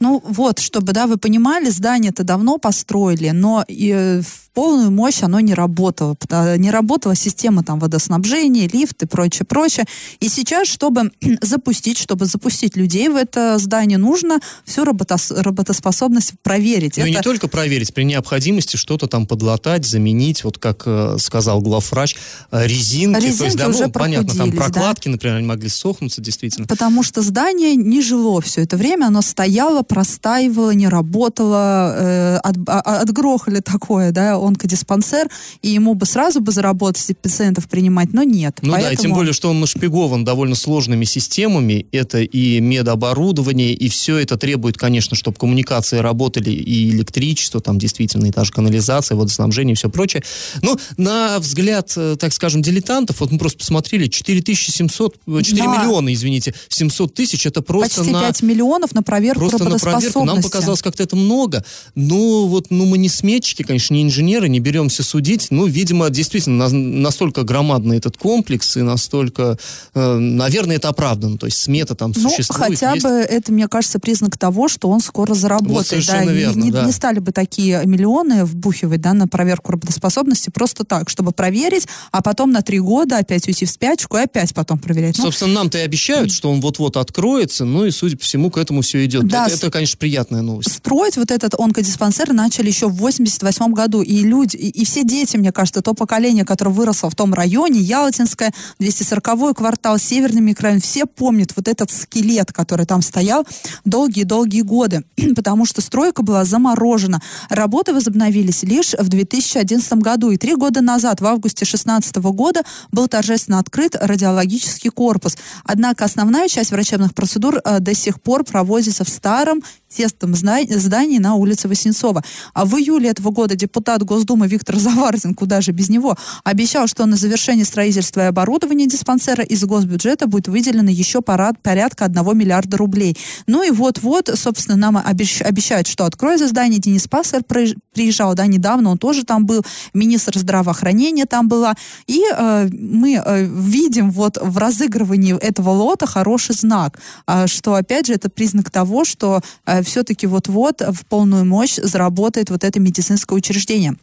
Ну 0.00 0.22
вот, 0.26 0.58
чтобы, 0.58 0.92
да, 0.92 1.06
вы 1.06 1.18
понимали, 1.18 1.68
здание-то 1.68 2.24
давно 2.24 2.56
построили, 2.58 3.30
но 3.30 3.64
и 3.68 3.90
э, 3.94 4.22
в 4.22 4.50
полную 4.54 4.90
мощь 4.90 5.22
оно 5.22 5.40
не 5.40 5.54
работало. 5.54 6.16
Не 6.56 6.70
работала 6.70 7.14
система 7.14 7.62
там 7.62 7.78
водоснабжения, 7.78 8.68
лифт 8.68 9.02
и 9.02 9.06
прочее, 9.06 9.46
прочее. 9.46 9.86
И 10.18 10.28
сейчас, 10.28 10.68
чтобы 10.68 11.12
запустить, 11.42 11.98
чтобы 11.98 12.24
запустить 12.24 12.76
людей 12.76 13.08
в 13.08 13.16
это 13.16 13.58
здание, 13.58 13.98
нужно 13.98 14.40
всю 14.64 14.84
работос- 14.84 15.38
работоспособность 15.40 16.32
проверить. 16.42 16.96
Ну 16.96 17.04
и 17.04 17.10
не 17.10 17.16
Это- 17.16 17.22
только 17.24 17.48
проверить, 17.48 17.94
при 17.94 18.04
необходимости 18.04 18.76
что-то 18.76 19.06
там 19.06 19.26
подлатать, 19.26 19.86
заменить, 19.86 20.44
вот 20.44 20.58
как 20.58 20.82
э, 20.86 21.16
сказал 21.18 21.60
главврач, 21.60 22.16
э, 22.50 22.66
резинки. 22.66 23.20
То 23.20 23.26
есть, 23.26 23.40
Резинки 23.40 23.58
да, 23.58 23.68
ну, 23.68 23.70
уже 23.70 23.88
понятно, 23.88 24.28
там 24.28 24.36
прохудились, 24.50 24.58
да. 24.58 24.64
прокладки, 24.64 25.08
например, 25.08 25.36
они 25.36 25.46
могли 25.46 25.68
сохнуться, 25.68 26.20
действительно. 26.20 26.66
Потому 26.66 27.02
что 27.02 27.22
здание 27.22 27.76
не 27.76 28.02
жило 28.02 28.40
все 28.40 28.62
это 28.62 28.76
время, 28.76 29.06
оно 29.06 29.22
стояло, 29.22 29.82
простаивала, 29.90 30.70
не 30.70 30.86
работала, 30.86 31.94
э, 31.98 32.36
от, 32.36 32.56
а, 32.68 32.80
а, 32.80 33.00
отгрохали 33.00 33.58
такое, 33.58 34.12
да, 34.12 34.36
онкодиспансер, 34.36 35.28
и 35.62 35.70
ему 35.70 35.94
бы 35.94 36.06
сразу 36.06 36.40
бы 36.40 36.52
заработать 36.52 37.04
пациентов 37.20 37.68
принимать, 37.68 38.12
но 38.12 38.22
нет. 38.22 38.60
Ну 38.62 38.70
Поэтому... 38.70 38.88
да, 38.88 38.92
и 38.92 38.96
тем 38.96 39.12
более, 39.12 39.32
что 39.32 39.50
он 39.50 39.58
нашпигован 39.58 40.24
довольно 40.24 40.54
сложными 40.54 41.04
системами, 41.04 41.86
это 41.90 42.20
и 42.20 42.60
медоборудование, 42.60 43.72
и 43.72 43.88
все 43.88 44.18
это 44.18 44.36
требует, 44.36 44.78
конечно, 44.78 45.16
чтобы 45.16 45.36
коммуникации 45.36 45.98
работали, 45.98 46.50
и 46.50 46.90
электричество, 46.90 47.60
там 47.60 47.80
действительно, 47.80 48.26
и 48.26 48.30
та 48.30 48.44
же 48.44 48.52
канализация, 48.52 49.16
водоснабжение 49.16 49.72
и 49.72 49.76
все 49.76 49.90
прочее. 49.90 50.22
Но 50.62 50.78
на 50.98 51.40
взгляд, 51.40 51.92
э, 51.96 52.14
так 52.16 52.32
скажем, 52.32 52.62
дилетантов, 52.62 53.18
вот 53.18 53.32
мы 53.32 53.38
просто 53.38 53.58
посмотрели, 53.58 54.06
4700, 54.06 55.16
4 55.42 55.64
да. 55.64 55.76
миллиона, 55.76 56.14
извините, 56.14 56.54
700 56.68 57.12
тысяч, 57.12 57.44
это 57.44 57.60
просто 57.60 58.02
Почти 58.02 58.12
на... 58.12 58.20
5 58.20 58.42
миллионов 58.42 58.94
на 58.94 59.02
проверку 59.02 59.40
Просто 59.40 59.64
на 59.64 59.79
проверку. 59.80 60.24
Нам 60.24 60.42
показалось 60.42 60.82
как-то 60.82 61.02
это 61.02 61.16
много. 61.16 61.64
Но 61.94 62.46
вот, 62.46 62.66
ну, 62.70 62.86
мы 62.86 62.98
не 62.98 63.08
сметчики, 63.08 63.62
конечно, 63.62 63.94
не 63.94 64.02
инженеры, 64.02 64.48
не 64.48 64.60
беремся 64.60 65.02
судить. 65.02 65.48
Ну, 65.50 65.66
видимо, 65.66 66.10
действительно, 66.10 66.68
на, 66.68 66.76
настолько 66.76 67.42
громадный 67.42 67.98
этот 67.98 68.16
комплекс 68.16 68.76
и 68.76 68.82
настолько, 68.82 69.58
э, 69.94 70.14
наверное, 70.18 70.76
это 70.76 70.88
оправдано. 70.88 71.38
То 71.38 71.46
есть 71.46 71.58
смета 71.58 71.94
там 71.94 72.12
ну, 72.14 72.28
существует. 72.28 72.78
хотя 72.78 72.92
есть... 72.92 73.04
бы 73.04 73.10
это, 73.10 73.52
мне 73.52 73.68
кажется, 73.68 73.98
признак 73.98 74.36
того, 74.38 74.68
что 74.68 74.88
он 74.88 75.00
скоро 75.00 75.34
заработает. 75.34 75.72
Вот 75.72 75.86
совершенно 75.86 76.26
да, 76.26 76.32
верно, 76.32 76.62
не, 76.62 76.70
да. 76.70 76.84
не 76.84 76.92
стали 76.92 77.18
бы 77.18 77.32
такие 77.32 77.82
миллионы 77.84 78.44
вбухивать 78.44 79.00
да, 79.00 79.12
на 79.14 79.28
проверку 79.28 79.72
работоспособности 79.72 80.50
просто 80.50 80.84
так, 80.84 81.08
чтобы 81.08 81.32
проверить, 81.32 81.86
а 82.10 82.22
потом 82.22 82.52
на 82.52 82.62
три 82.62 82.80
года 82.80 83.18
опять 83.18 83.46
уйти 83.48 83.64
в 83.64 83.70
спячку 83.70 84.16
и 84.16 84.20
опять 84.20 84.54
потом 84.54 84.78
проверять. 84.78 85.18
Ну, 85.18 85.24
Собственно, 85.24 85.54
нам-то 85.54 85.78
и 85.78 85.82
обещают, 85.82 86.32
что 86.32 86.50
он 86.50 86.60
вот-вот 86.60 86.96
откроется, 86.96 87.64
ну 87.64 87.84
и, 87.84 87.90
судя 87.90 88.16
по 88.16 88.24
всему, 88.24 88.50
к 88.50 88.58
этому 88.58 88.82
все 88.82 89.04
идет. 89.04 89.26
Да, 89.26 89.46
это, 89.46 89.54
это, 89.56 89.69
конечно, 89.70 89.98
приятная 89.98 90.42
новость. 90.42 90.72
Строить 90.72 91.16
вот 91.16 91.30
этот 91.30 91.54
онкодиспансер 91.58 92.32
начали 92.32 92.68
еще 92.68 92.88
в 92.88 92.94
88 92.94 93.72
году, 93.72 94.02
и 94.02 94.22
люди, 94.22 94.56
и, 94.56 94.68
и 94.68 94.84
все 94.84 95.04
дети, 95.04 95.36
мне 95.36 95.52
кажется, 95.52 95.82
то 95.82 95.94
поколение, 95.94 96.44
которое 96.44 96.70
выросло 96.70 97.10
в 97.10 97.14
том 97.14 97.34
районе, 97.34 97.80
Ялтинское, 97.80 98.52
240 98.78 99.56
квартал, 99.56 99.98
Северный 99.98 100.40
микрорайон, 100.40 100.80
все 100.80 101.06
помнят 101.06 101.52
вот 101.56 101.68
этот 101.68 101.90
скелет, 101.90 102.52
который 102.52 102.86
там 102.86 103.02
стоял 103.02 103.46
долгие-долгие 103.84 104.62
годы, 104.62 105.04
потому 105.36 105.66
что 105.66 105.80
стройка 105.80 106.22
была 106.22 106.44
заморожена. 106.44 107.20
Работы 107.48 107.92
возобновились 107.92 108.62
лишь 108.62 108.94
в 108.94 109.08
2011 109.08 109.92
году, 109.94 110.30
и 110.30 110.36
три 110.36 110.54
года 110.54 110.80
назад, 110.80 111.20
в 111.20 111.26
августе 111.26 111.64
2016 111.64 112.16
года, 112.16 112.62
был 112.92 113.08
торжественно 113.08 113.58
открыт 113.58 113.96
радиологический 114.00 114.90
корпус. 114.90 115.36
Однако 115.64 116.04
основная 116.04 116.48
часть 116.48 116.70
врачебных 116.70 117.14
процедур 117.14 117.60
э, 117.64 117.80
до 117.80 117.94
сих 117.94 118.20
пор 118.20 118.44
проводится 118.44 119.04
в 119.04 119.08
старом 119.08 119.59
тестом 119.94 120.34
здании 120.34 121.18
на 121.18 121.34
улице 121.34 121.68
Васнецова. 121.68 122.22
А 122.54 122.64
в 122.64 122.76
июле 122.76 123.10
этого 123.10 123.30
года 123.30 123.56
депутат 123.56 124.02
Госдумы 124.02 124.46
Виктор 124.46 124.76
Заварзин, 124.76 125.34
куда 125.34 125.60
же 125.60 125.72
без 125.72 125.88
него, 125.88 126.16
обещал, 126.44 126.86
что 126.86 127.06
на 127.06 127.16
завершение 127.16 127.64
строительства 127.64 128.20
и 128.20 128.24
оборудования 128.24 128.86
диспансера 128.86 129.42
из 129.42 129.64
госбюджета 129.64 130.26
будет 130.26 130.48
выделено 130.48 130.90
еще 130.90 131.20
порядка 131.22 132.04
1 132.04 132.38
миллиарда 132.38 132.76
рублей. 132.76 133.16
Ну 133.46 133.62
и 133.62 133.70
вот-вот, 133.70 134.30
собственно, 134.34 134.76
нам 134.76 134.96
обещ, 134.96 135.42
обещают, 135.42 135.86
что 135.86 136.04
откроется 136.04 136.46
здание. 136.48 136.78
Денис 136.78 137.08
Пассер 137.08 137.42
приезжал, 137.42 138.34
да, 138.34 138.46
недавно, 138.46 138.90
он 138.90 138.98
тоже 138.98 139.24
там 139.24 139.46
был, 139.46 139.64
министр 139.92 140.38
здравоохранения 140.38 141.26
там 141.26 141.48
была. 141.48 141.74
И 142.06 142.22
э, 142.32 142.68
мы 142.72 143.20
э, 143.24 143.44
видим 143.44 144.10
вот 144.10 144.38
в 144.40 144.56
разыгрывании 144.58 145.36
этого 145.36 145.70
лота 145.70 146.06
хороший 146.06 146.54
знак, 146.54 146.98
э, 147.26 147.46
что, 147.46 147.74
опять 147.74 148.06
же, 148.06 148.14
это 148.14 148.30
признак 148.30 148.70
того, 148.70 149.04
что 149.04 149.39
э, 149.66 149.82
все-таки 149.82 150.26
вот-вот 150.26 150.80
в 150.80 151.04
полную 151.06 151.44
мощь 151.44 151.76
заработает 151.76 152.50
вот 152.50 152.64
это 152.64 152.80
медицинское 152.80 153.34
учреждение. 153.34 153.96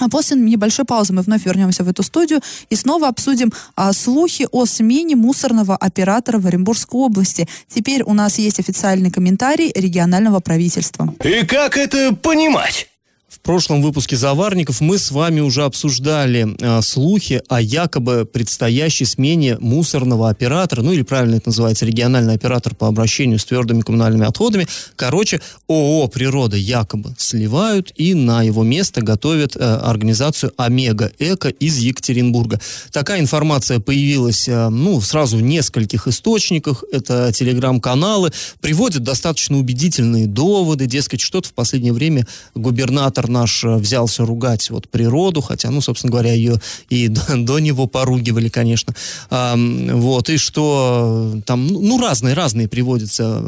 А 0.00 0.08
после 0.08 0.36
небольшой 0.36 0.86
паузы 0.86 1.12
мы 1.12 1.22
вновь 1.22 1.44
вернемся 1.44 1.84
в 1.84 1.88
эту 1.88 2.02
студию 2.02 2.40
и 2.70 2.76
снова 2.76 3.08
обсудим 3.08 3.52
а, 3.76 3.92
слухи 3.92 4.48
о 4.50 4.64
смене 4.64 5.14
мусорного 5.14 5.76
оператора 5.76 6.38
в 6.38 6.46
Оренбургской 6.46 6.98
области. 6.98 7.46
Теперь 7.68 8.02
у 8.02 8.14
нас 8.14 8.38
есть 8.38 8.58
официальный 8.58 9.10
комментарий 9.10 9.70
регионального 9.74 10.40
правительства. 10.40 11.14
И 11.22 11.44
как 11.44 11.76
это 11.76 12.14
понимать? 12.14 12.89
В 13.30 13.38
прошлом 13.38 13.80
выпуске 13.80 14.16
«Заварников» 14.16 14.80
мы 14.80 14.98
с 14.98 15.12
вами 15.12 15.38
уже 15.38 15.62
обсуждали 15.62 16.56
э, 16.58 16.82
слухи 16.82 17.40
о 17.46 17.60
якобы 17.60 18.24
предстоящей 18.24 19.04
смене 19.04 19.56
мусорного 19.60 20.28
оператора, 20.28 20.82
ну 20.82 20.90
или 20.90 21.02
правильно 21.02 21.36
это 21.36 21.50
называется, 21.50 21.86
региональный 21.86 22.34
оператор 22.34 22.74
по 22.74 22.88
обращению 22.88 23.38
с 23.38 23.44
твердыми 23.44 23.82
коммунальными 23.82 24.26
отходами. 24.26 24.66
Короче, 24.96 25.40
ООО 25.68 26.08
«Природа» 26.08 26.56
якобы 26.56 27.14
сливают 27.18 27.92
и 27.94 28.14
на 28.14 28.42
его 28.42 28.64
место 28.64 29.00
готовят 29.00 29.54
э, 29.54 29.60
организацию 29.60 30.52
«Омега 30.56 31.12
Эко» 31.20 31.50
из 31.50 31.78
Екатеринбурга. 31.78 32.60
Такая 32.90 33.20
информация 33.20 33.78
появилась, 33.78 34.48
э, 34.48 34.70
ну, 34.70 35.00
сразу 35.00 35.36
в 35.36 35.42
нескольких 35.42 36.08
источниках. 36.08 36.82
Это 36.90 37.32
телеграм-каналы. 37.32 38.32
Приводят 38.60 39.04
достаточно 39.04 39.56
убедительные 39.56 40.26
доводы, 40.26 40.86
дескать, 40.86 41.20
что-то 41.20 41.48
в 41.50 41.52
последнее 41.52 41.92
время 41.92 42.26
губернатор 42.56 43.19
наш 43.28 43.64
э, 43.64 43.76
взялся 43.76 44.24
ругать 44.24 44.70
вот 44.70 44.88
природу, 44.88 45.40
хотя, 45.40 45.70
ну, 45.70 45.80
собственно 45.80 46.10
говоря, 46.10 46.32
ее 46.32 46.60
и 46.88 47.08
до, 47.08 47.36
до 47.36 47.58
него 47.58 47.86
поругивали, 47.86 48.48
конечно. 48.48 48.94
А, 49.30 49.56
вот, 49.56 50.30
и 50.30 50.36
что 50.36 51.32
э, 51.34 51.40
там, 51.42 51.66
ну, 51.66 52.00
разные, 52.00 52.34
разные 52.34 52.68
приводятся, 52.68 53.42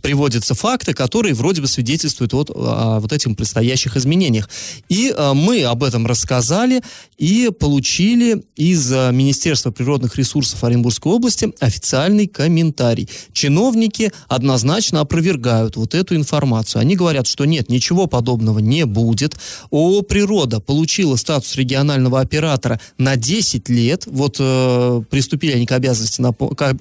приводятся 0.00 0.54
факты, 0.54 0.94
которые 0.94 1.34
вроде 1.34 1.60
бы 1.60 1.68
свидетельствуют 1.68 2.32
вот 2.32 2.50
о 2.50 3.00
вот 3.00 3.12
этих 3.12 3.36
предстоящих 3.36 3.96
изменениях. 3.96 4.48
И 4.88 5.12
а, 5.16 5.34
мы 5.34 5.62
об 5.64 5.84
этом 5.84 6.06
рассказали 6.06 6.82
и 7.18 7.50
получили 7.58 8.42
из 8.56 8.90
Министерства 8.90 9.70
природных 9.70 10.16
ресурсов 10.16 10.64
Оренбургской 10.64 11.12
области 11.12 11.52
официальный 11.60 12.26
комментарий. 12.26 13.08
Чиновники 13.32 14.12
однозначно 14.28 15.00
опровергают 15.00 15.76
вот 15.76 15.94
эту 15.94 16.16
информацию. 16.16 16.80
Они 16.80 16.96
говорят, 16.96 17.26
что 17.26 17.44
нет, 17.44 17.68
ничего 17.68 18.06
подобного 18.06 18.58
не 18.58 18.71
будет. 18.86 19.36
ООО 19.70 20.02
«Природа» 20.02 20.60
получила 20.60 21.16
статус 21.16 21.56
регионального 21.56 22.20
оператора 22.20 22.80
на 22.98 23.16
10 23.16 23.68
лет. 23.68 24.04
Вот 24.06 24.36
э, 24.38 25.02
приступили 25.10 25.52
они 25.52 25.66
к, 25.66 25.72
обязанности, 25.72 26.22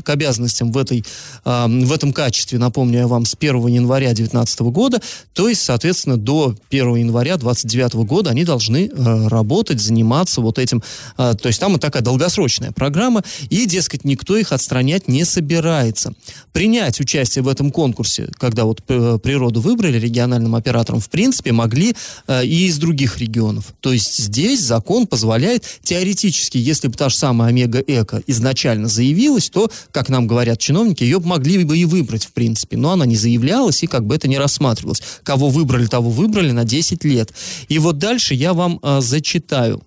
к 0.03 0.09
обязанностям 0.09 0.71
в, 0.71 0.77
этой, 0.77 1.03
э, 1.45 1.67
в 1.67 1.91
этом 1.91 2.13
качестве, 2.13 2.57
напомню 2.59 2.99
я 2.99 3.07
вам, 3.07 3.25
с 3.25 3.35
1 3.39 3.67
января 3.67 4.07
2019 4.07 4.59
года. 4.61 5.01
То 5.33 5.49
есть, 5.49 5.61
соответственно, 5.61 6.17
до 6.17 6.55
1 6.69 6.95
января 6.95 7.37
2029 7.37 8.07
года 8.07 8.29
они 8.29 8.43
должны 8.43 8.87
э, 8.87 9.27
работать, 9.27 9.81
заниматься 9.81 10.41
вот 10.41 10.59
этим. 10.59 10.83
Э, 11.17 11.33
то 11.39 11.47
есть 11.47 11.59
там 11.59 11.73
вот 11.73 11.81
такая 11.81 12.03
долгосрочная 12.03 12.71
программа. 12.71 13.23
И, 13.49 13.65
дескать, 13.65 14.05
никто 14.05 14.37
их 14.37 14.51
отстранять 14.51 15.07
не 15.07 15.25
собирается. 15.25 16.13
Принять 16.53 16.99
участие 16.99 17.43
в 17.43 17.47
этом 17.47 17.71
конкурсе, 17.71 18.29
когда 18.37 18.65
вот 18.65 18.81
э, 18.87 19.17
природу 19.21 19.61
выбрали 19.61 19.99
региональным 19.99 20.55
оператором, 20.55 20.99
в 20.99 21.09
принципе, 21.09 21.51
могли 21.51 21.80
могли 21.81 21.95
э, 22.27 22.45
и 22.45 22.67
из 22.67 22.77
других 22.77 23.17
регионов. 23.19 23.73
То 23.79 23.91
есть 23.91 24.17
здесь 24.17 24.61
закон 24.61 25.07
позволяет 25.07 25.65
теоретически, 25.83 26.57
если 26.57 26.87
бы 26.87 26.93
та 26.93 27.09
же 27.09 27.15
самая 27.15 27.49
Омега-Эко 27.49 28.21
изначально 28.27 28.87
заявилась, 28.87 29.49
то, 29.49 29.69
как 29.91 30.09
нам 30.09 30.27
говорят 30.27 30.59
чиновники, 30.59 31.03
ее 31.03 31.19
могли 31.19 31.63
бы 31.63 31.77
и 31.77 31.85
выбрать, 31.85 32.25
в 32.25 32.31
принципе. 32.31 32.77
Но 32.77 32.91
она 32.91 33.05
не 33.05 33.15
заявлялась, 33.15 33.83
и 33.83 33.87
как 33.87 34.05
бы 34.05 34.15
это 34.15 34.27
не 34.27 34.37
рассматривалось. 34.37 35.01
Кого 35.23 35.49
выбрали, 35.49 35.87
того 35.87 36.09
выбрали 36.09 36.51
на 36.51 36.63
10 36.63 37.03
лет. 37.03 37.31
И 37.69 37.79
вот 37.79 37.97
дальше 37.97 38.33
я 38.33 38.53
вам 38.53 38.79
э, 38.81 39.01
зачитаю 39.01 39.81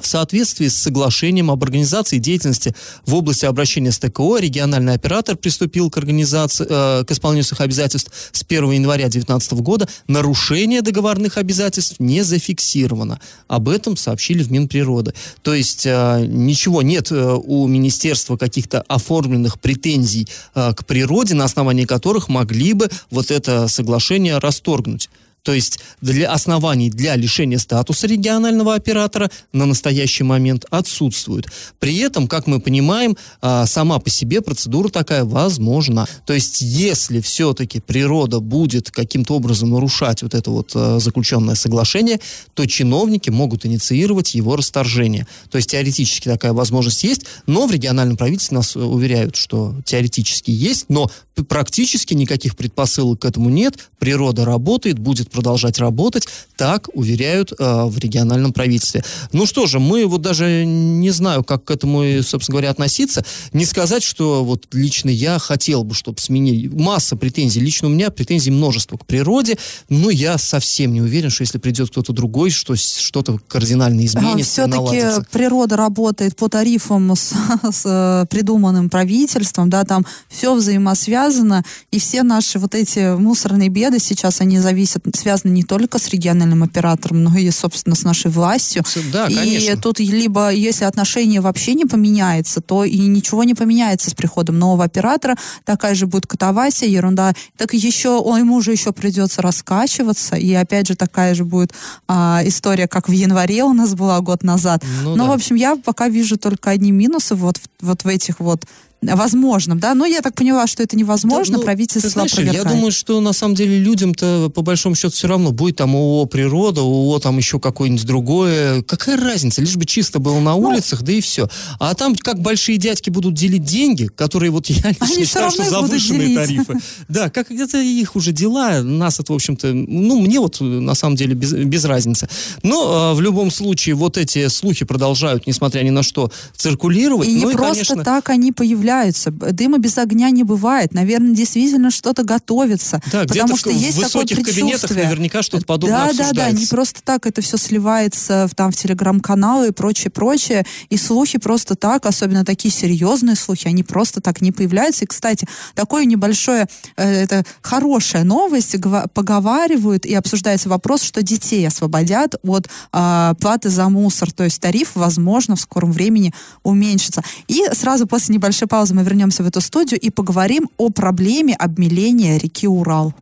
в 0.00 0.06
соответствии 0.06 0.68
с 0.68 0.76
соглашением 0.76 1.50
об 1.50 1.62
организации 1.62 2.18
деятельности 2.18 2.74
в 3.04 3.14
области 3.14 3.44
обращения 3.44 3.92
с 3.92 3.98
ТКО, 3.98 4.38
региональный 4.38 4.94
оператор 4.94 5.36
приступил 5.36 5.90
к, 5.90 5.98
организации, 5.98 6.66
э, 6.68 7.04
к 7.04 7.10
исполнению 7.10 7.44
своих 7.44 7.60
обязательств 7.60 8.10
с 8.32 8.42
1 8.42 8.70
января 8.72 9.04
2019 9.04 9.52
года. 9.60 9.88
Нарушение 10.08 10.82
договорных 10.82 11.38
обязательств 11.38 11.96
не 11.98 12.22
зафиксировано. 12.22 13.20
Об 13.48 13.68
этом 13.68 13.96
сообщили 13.96 14.42
в 14.42 14.50
Минприроды. 14.50 15.14
То 15.42 15.54
есть 15.54 15.86
э, 15.86 16.24
ничего 16.26 16.82
нет 16.82 17.10
э, 17.10 17.34
у 17.34 17.66
министерства 17.66 18.36
каких-то 18.36 18.82
оформленных 18.82 19.60
претензий 19.60 20.28
э, 20.54 20.72
к 20.74 20.84
природе, 20.84 21.34
на 21.34 21.44
основании 21.44 21.84
которых 21.84 22.28
могли 22.28 22.72
бы 22.72 22.90
вот 23.10 23.30
это 23.30 23.68
соглашение 23.68 24.38
расторгнуть. 24.38 25.08
То 25.46 25.54
есть 25.54 25.78
для 26.00 26.32
оснований 26.32 26.90
для 26.90 27.14
лишения 27.14 27.58
статуса 27.58 28.08
регионального 28.08 28.74
оператора 28.74 29.30
на 29.52 29.64
настоящий 29.64 30.24
момент 30.24 30.64
отсутствуют. 30.70 31.46
При 31.78 31.98
этом, 31.98 32.26
как 32.26 32.48
мы 32.48 32.58
понимаем, 32.58 33.16
а, 33.40 33.64
сама 33.66 34.00
по 34.00 34.10
себе 34.10 34.42
процедура 34.42 34.88
такая 34.88 35.24
возможна. 35.24 36.08
То 36.26 36.32
есть 36.32 36.62
если 36.62 37.20
все-таки 37.20 37.78
природа 37.78 38.40
будет 38.40 38.90
каким-то 38.90 39.34
образом 39.34 39.70
нарушать 39.70 40.24
вот 40.24 40.34
это 40.34 40.50
вот 40.50 40.72
а, 40.74 40.98
заключенное 40.98 41.54
соглашение, 41.54 42.18
то 42.54 42.66
чиновники 42.66 43.30
могут 43.30 43.64
инициировать 43.64 44.34
его 44.34 44.56
расторжение. 44.56 45.28
То 45.52 45.58
есть 45.58 45.70
теоретически 45.70 46.26
такая 46.26 46.54
возможность 46.54 47.04
есть, 47.04 47.24
но 47.46 47.68
в 47.68 47.70
региональном 47.70 48.16
правительстве 48.16 48.56
нас 48.56 48.74
уверяют, 48.74 49.36
что 49.36 49.76
теоретически 49.84 50.50
есть, 50.50 50.86
но 50.88 51.08
практически 51.44 52.14
никаких 52.14 52.56
предпосылок 52.56 53.20
к 53.20 53.24
этому 53.24 53.48
нет. 53.48 53.78
Природа 54.00 54.44
работает, 54.44 54.98
будет 54.98 55.30
продолжать 55.36 55.78
работать, 55.78 56.26
так 56.56 56.88
уверяют 56.94 57.52
э, 57.52 57.84
в 57.84 57.98
региональном 57.98 58.52
правительстве. 58.52 59.04
Ну 59.32 59.44
что 59.44 59.66
же, 59.66 59.78
мы 59.78 60.06
вот 60.06 60.22
даже 60.22 60.64
не 60.64 61.10
знаю, 61.10 61.44
как 61.44 61.64
к 61.64 61.70
этому, 61.70 62.22
собственно 62.22 62.54
говоря, 62.54 62.70
относиться. 62.70 63.24
Не 63.52 63.66
сказать, 63.66 64.02
что 64.02 64.44
вот 64.44 64.66
лично 64.72 65.10
я 65.10 65.38
хотел 65.38 65.84
бы, 65.84 65.94
чтобы 65.94 66.20
сменили. 66.20 66.68
Масса 66.68 67.16
претензий. 67.16 67.60
Лично 67.60 67.88
у 67.88 67.90
меня 67.90 68.10
претензий 68.10 68.50
множество 68.50 68.96
к 68.96 69.04
природе, 69.04 69.58
но 69.90 70.10
я 70.10 70.38
совсем 70.38 70.94
не 70.94 71.02
уверен, 71.02 71.28
что 71.28 71.42
если 71.42 71.58
придет 71.58 71.90
кто-то 71.90 72.12
другой, 72.14 72.50
что 72.50 72.74
что-то 72.76 73.38
кардинально 73.46 74.06
изменится. 74.06 74.64
А, 74.64 74.68
Все-таки 74.68 75.26
природа 75.30 75.76
работает 75.76 76.34
по 76.36 76.48
тарифам 76.48 77.14
с, 77.14 77.34
с 77.70 77.82
э, 77.84 78.26
придуманным 78.30 78.88
правительством, 78.88 79.68
да, 79.68 79.84
там 79.84 80.06
все 80.28 80.54
взаимосвязано, 80.54 81.62
и 81.90 81.98
все 81.98 82.22
наши 82.22 82.58
вот 82.58 82.74
эти 82.74 83.16
мусорные 83.16 83.68
беды 83.68 83.98
сейчас, 83.98 84.40
они 84.40 84.58
зависят, 84.58 85.02
связаны 85.26 85.50
не 85.50 85.64
только 85.64 85.98
с 85.98 86.08
региональным 86.10 86.62
оператором, 86.62 87.24
но 87.24 87.36
и, 87.36 87.50
собственно, 87.50 87.96
с 87.96 88.04
нашей 88.04 88.30
властью. 88.30 88.84
Да, 89.12 89.26
конечно. 89.26 89.72
И 89.72 89.76
тут 89.76 89.98
либо, 89.98 90.52
если 90.52 90.84
отношение 90.84 91.40
вообще 91.40 91.74
не 91.74 91.84
поменяется, 91.84 92.60
то 92.60 92.84
и 92.84 92.96
ничего 92.96 93.42
не 93.42 93.54
поменяется 93.54 94.08
с 94.08 94.14
приходом 94.14 94.56
нового 94.60 94.84
оператора, 94.84 95.34
такая 95.64 95.96
же 95.96 96.06
будет 96.06 96.28
катавасия, 96.28 96.88
ерунда. 96.88 97.34
Так 97.56 97.74
еще, 97.74 98.10
он, 98.10 98.38
ему 98.38 98.54
уже 98.54 98.70
еще 98.70 98.92
придется 98.92 99.42
раскачиваться, 99.42 100.36
и 100.36 100.52
опять 100.52 100.86
же 100.86 100.94
такая 100.94 101.34
же 101.34 101.44
будет 101.44 101.72
а, 102.06 102.42
история, 102.44 102.86
как 102.86 103.08
в 103.08 103.12
январе 103.12 103.64
у 103.64 103.72
нас 103.72 103.96
была 103.96 104.20
год 104.20 104.44
назад. 104.44 104.84
Ну, 105.02 105.16
Но, 105.16 105.24
да. 105.24 105.30
в 105.30 105.34
общем, 105.34 105.56
я 105.56 105.74
пока 105.74 106.08
вижу 106.08 106.36
только 106.38 106.70
одни 106.70 106.92
минусы 106.92 107.34
вот, 107.34 107.56
вот 107.80 108.04
в 108.04 108.06
этих 108.06 108.38
вот 108.38 108.64
возможным, 109.02 109.78
да, 109.78 109.94
но 109.94 110.06
я 110.06 110.22
так 110.22 110.34
поняла, 110.34 110.66
что 110.66 110.82
это 110.82 110.96
невозможно, 110.96 111.54
Да, 111.54 111.58
ну, 111.58 111.64
правительство 111.64 112.10
знаешь, 112.10 112.32
опровергает. 112.32 112.64
я 112.64 112.70
думаю, 112.70 112.92
что 112.92 113.20
на 113.20 113.32
самом 113.32 113.54
деле 113.54 113.78
людям-то 113.78 114.50
по 114.54 114.62
большому 114.62 114.94
счету 114.94 115.14
все 115.14 115.28
равно 115.28 115.52
будет 115.52 115.76
там 115.76 115.94
ООО 115.94 116.26
«Природа», 116.26 116.80
ООО 116.80 117.18
там 117.18 117.36
еще 117.38 117.60
какое-нибудь 117.60 118.04
другое. 118.06 118.82
Какая 118.82 119.16
разница? 119.16 119.60
Лишь 119.60 119.76
бы 119.76 119.84
чисто 119.84 120.18
было 120.18 120.40
на 120.40 120.52
Ну, 120.52 120.68
улицах, 120.68 121.02
да 121.02 121.12
и 121.12 121.20
все. 121.20 121.48
А 121.78 121.94
там 121.94 122.16
как 122.16 122.40
большие 122.40 122.78
дядьки 122.78 123.10
будут 123.10 123.34
делить 123.34 123.64
деньги, 123.64 124.06
которые 124.06 124.50
вот 124.50 124.66
я 124.66 124.88
лично 124.88 125.06
Они 125.06 125.24
считаю, 125.24 125.50
что 125.50 125.64
завышенные 125.64 126.34
тарифы. 126.34 126.74
Да, 127.08 127.30
как 127.30 127.50
это 127.50 127.80
их 127.80 128.16
уже 128.16 128.32
дела, 128.32 128.80
нас 128.82 129.20
это, 129.20 129.32
в 129.32 129.36
общем-то, 129.36 129.72
ну, 129.72 130.20
мне 130.20 130.40
вот 130.40 130.60
на 130.60 130.94
самом 130.94 131.16
деле 131.16 131.34
без, 131.34 131.52
без 131.52 131.84
разницы. 131.84 132.28
Но 132.62 133.10
а, 133.10 133.14
в 133.14 133.20
любом 133.20 133.50
случае 133.50 133.94
вот 133.94 134.16
эти 134.16 134.48
слухи 134.48 134.84
продолжают, 134.84 135.46
несмотря 135.46 135.82
ни 135.82 135.90
на 135.90 136.02
что, 136.02 136.30
циркулировать. 136.56 137.28
И 137.28 137.34
не 137.34 137.44
Ну 137.44 137.52
просто 137.52 137.74
конечно, 137.74 138.04
так 138.04 138.30
они 138.30 138.52
появляются. 138.52 138.85
Дыма 139.30 139.78
без 139.78 139.98
огня 139.98 140.30
не 140.30 140.44
бывает. 140.44 140.92
Наверное, 140.94 141.34
действительно 141.34 141.90
что-то 141.90 142.22
готовится. 142.24 143.00
Да, 143.12 143.24
потому 143.24 143.54
в- 143.56 143.58
что 143.58 143.70
в 143.70 143.72
есть 143.74 144.00
такое 144.00 144.04
высоких 144.22 144.36
кабинетах 144.38 144.80
предчувствие. 144.80 145.04
наверняка 145.04 145.42
что-то 145.42 145.64
подобное 145.66 146.12
да, 146.12 146.24
Да, 146.24 146.32
да, 146.32 146.50
не 146.50 146.66
просто 146.66 147.00
так 147.02 147.26
это 147.26 147.40
все 147.42 147.56
сливается 147.56 148.48
в, 148.50 148.54
там, 148.54 148.70
в 148.72 148.76
телеграм-каналы 148.76 149.68
и 149.68 149.70
прочее, 149.72 150.10
прочее. 150.10 150.64
И 150.90 150.96
слухи 150.96 151.38
просто 151.38 151.74
так, 151.74 152.06
особенно 152.06 152.44
такие 152.44 152.72
серьезные 152.72 153.36
слухи, 153.36 153.68
они 153.68 153.82
просто 153.82 154.20
так 154.20 154.40
не 154.40 154.52
появляются. 154.52 155.04
И, 155.04 155.06
кстати, 155.06 155.46
такое 155.74 156.04
небольшое, 156.04 156.66
э, 156.96 157.04
это 157.22 157.44
хорошая 157.62 158.24
новость, 158.24 158.74
гова- 158.76 159.08
поговаривают 159.12 160.06
и 160.06 160.14
обсуждается 160.14 160.68
вопрос, 160.68 161.02
что 161.02 161.22
детей 161.22 161.66
освободят 161.66 162.34
от 162.42 162.68
а, 162.92 163.34
платы 163.40 163.68
за 163.70 163.88
мусор. 163.88 164.32
То 164.32 164.44
есть 164.44 164.60
тариф, 164.60 164.92
возможно, 164.94 165.56
в 165.56 165.60
скором 165.60 165.92
времени 165.92 166.32
уменьшится. 166.62 167.22
И 167.48 167.62
сразу 167.72 168.06
после 168.06 168.34
небольшой 168.34 168.68
паузы 168.76 168.92
мы 168.92 169.04
вернемся 169.04 169.42
в 169.42 169.46
эту 169.46 169.62
студию 169.62 169.98
и 169.98 170.10
поговорим 170.10 170.68
о 170.76 170.90
проблеме 170.90 171.54
обмеления 171.54 172.36
реки 172.36 172.68
Урал. 172.68 173.14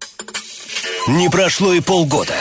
Не 1.07 1.31
прошло 1.31 1.73
и 1.73 1.81
полгода. 1.81 2.35